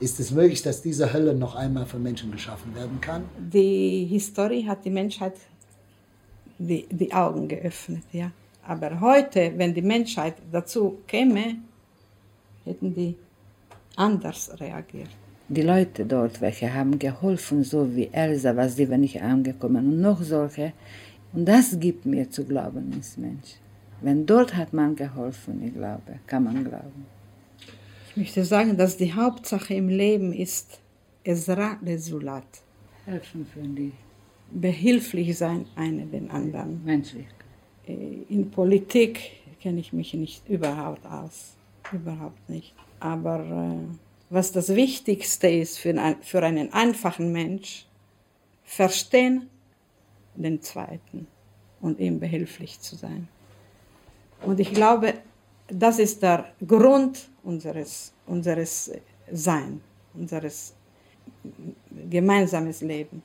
Ist 0.00 0.20
es 0.20 0.30
möglich, 0.30 0.62
dass 0.62 0.80
diese 0.80 1.12
Hölle 1.12 1.34
noch 1.34 1.56
einmal 1.56 1.86
von 1.86 2.02
Menschen 2.02 2.30
geschaffen 2.30 2.74
werden 2.74 3.00
kann? 3.00 3.24
Die 3.36 4.06
Historie 4.06 4.64
hat 4.66 4.84
die 4.84 4.90
Menschheit 4.90 5.34
die, 6.58 6.86
die 6.90 7.12
Augen 7.12 7.48
geöffnet, 7.48 8.04
ja. 8.12 8.30
Aber 8.64 9.00
heute, 9.00 9.52
wenn 9.56 9.74
die 9.74 9.82
Menschheit 9.82 10.34
dazu 10.52 10.98
käme, 11.06 11.56
hätten 12.64 12.94
die 12.94 13.16
anders 13.96 14.50
reagiert. 14.60 15.10
die 15.48 15.62
Leute 15.62 16.04
dort, 16.04 16.40
welche 16.40 16.72
haben 16.72 16.98
geholfen, 16.98 17.64
so 17.64 17.94
wie 17.96 18.08
Elsa, 18.12 18.54
was 18.54 18.76
sie 18.76 18.88
war 18.90 18.98
nicht 18.98 19.22
angekommen 19.22 19.86
und 19.88 20.00
noch 20.00 20.22
solche. 20.22 20.72
Und 21.32 21.46
das 21.46 21.78
gibt 21.80 22.04
mir 22.06 22.30
zu 22.30 22.44
glauben 22.44 22.92
ins 22.92 23.16
Mensch. 23.16 23.56
Wenn 24.00 24.26
dort 24.26 24.54
hat 24.54 24.72
man 24.72 24.94
geholfen, 24.94 25.62
ich 25.64 25.74
glaube, 25.74 26.20
kann 26.26 26.44
man 26.44 26.64
glauben. 26.64 27.06
Ich 28.18 28.24
möchte 28.24 28.44
sagen, 28.44 28.76
dass 28.76 28.96
die 28.96 29.14
Hauptsache 29.14 29.74
im 29.74 29.88
Leben 29.88 30.32
ist 30.32 30.80
Ezra 31.22 31.78
Resulat. 31.86 32.48
Helfen 33.06 33.46
für 33.46 33.60
die. 33.60 33.92
Behilflich 34.50 35.38
sein, 35.38 35.66
einer 35.76 36.04
den 36.04 36.28
anderen. 36.28 36.84
Menschlich. 36.84 37.28
Äh, 37.86 38.24
in 38.28 38.50
Politik 38.50 39.20
kenne 39.62 39.78
ich 39.78 39.92
mich 39.92 40.14
nicht 40.14 40.48
überhaupt 40.48 41.06
aus. 41.06 41.54
Überhaupt 41.92 42.50
nicht. 42.50 42.74
Aber 42.98 43.38
äh, 43.38 43.94
was 44.30 44.50
das 44.50 44.74
Wichtigste 44.74 45.46
ist 45.46 45.78
für, 45.78 45.90
ein, 45.90 46.16
für 46.20 46.42
einen 46.42 46.72
einfachen 46.72 47.30
Mensch, 47.30 47.86
verstehen 48.64 49.48
den 50.34 50.60
Zweiten 50.60 51.28
und 51.80 52.00
ihm 52.00 52.18
behilflich 52.18 52.80
zu 52.80 52.96
sein. 52.96 53.28
Und 54.42 54.58
ich 54.58 54.74
glaube, 54.74 55.14
das 55.70 55.98
ist 55.98 56.22
der 56.22 56.46
Grund 56.66 57.28
unseres, 57.42 58.12
unseres 58.26 58.90
Sein, 59.30 59.80
unseres 60.14 60.74
gemeinsames 62.08 62.80
Leben. 62.80 63.22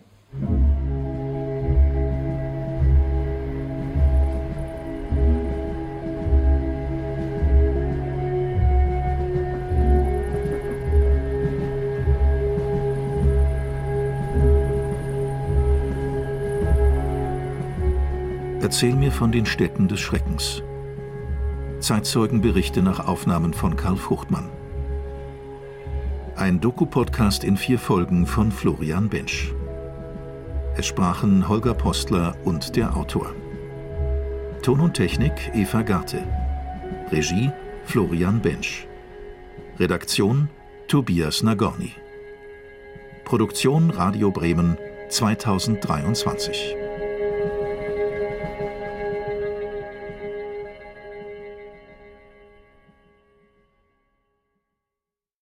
Erzähl 18.61 18.95
mir 18.95 19.11
von 19.11 19.31
den 19.31 19.45
Städten 19.45 19.87
des 19.87 19.99
Schreckens. 19.99 20.63
Zeitzeugenberichte 21.83 22.81
nach 22.81 23.05
Aufnahmen 23.05 23.53
von 23.53 23.75
Karl 23.75 23.97
Fruchtmann. 23.97 24.49
Ein 26.37 26.61
Doku-Podcast 26.61 27.43
in 27.43 27.57
vier 27.57 27.77
Folgen 27.77 28.25
von 28.25 28.53
Florian 28.53 29.09
Bensch. 29.09 29.53
Es 30.77 30.85
sprachen 30.85 31.49
Holger 31.49 31.73
Postler 31.73 32.37
und 32.45 32.77
der 32.77 32.95
Autor. 32.95 33.35
Ton 34.61 34.79
und 34.79 34.93
Technik 34.93 35.33
Eva 35.53 35.81
Garte. 35.81 36.23
Regie 37.11 37.51
Florian 37.83 38.41
Bensch. 38.41 38.87
Redaktion 39.77 40.47
Tobias 40.87 41.43
Nagorny. 41.43 41.91
Produktion 43.25 43.89
Radio 43.89 44.31
Bremen 44.31 44.77
2023. 45.09 46.77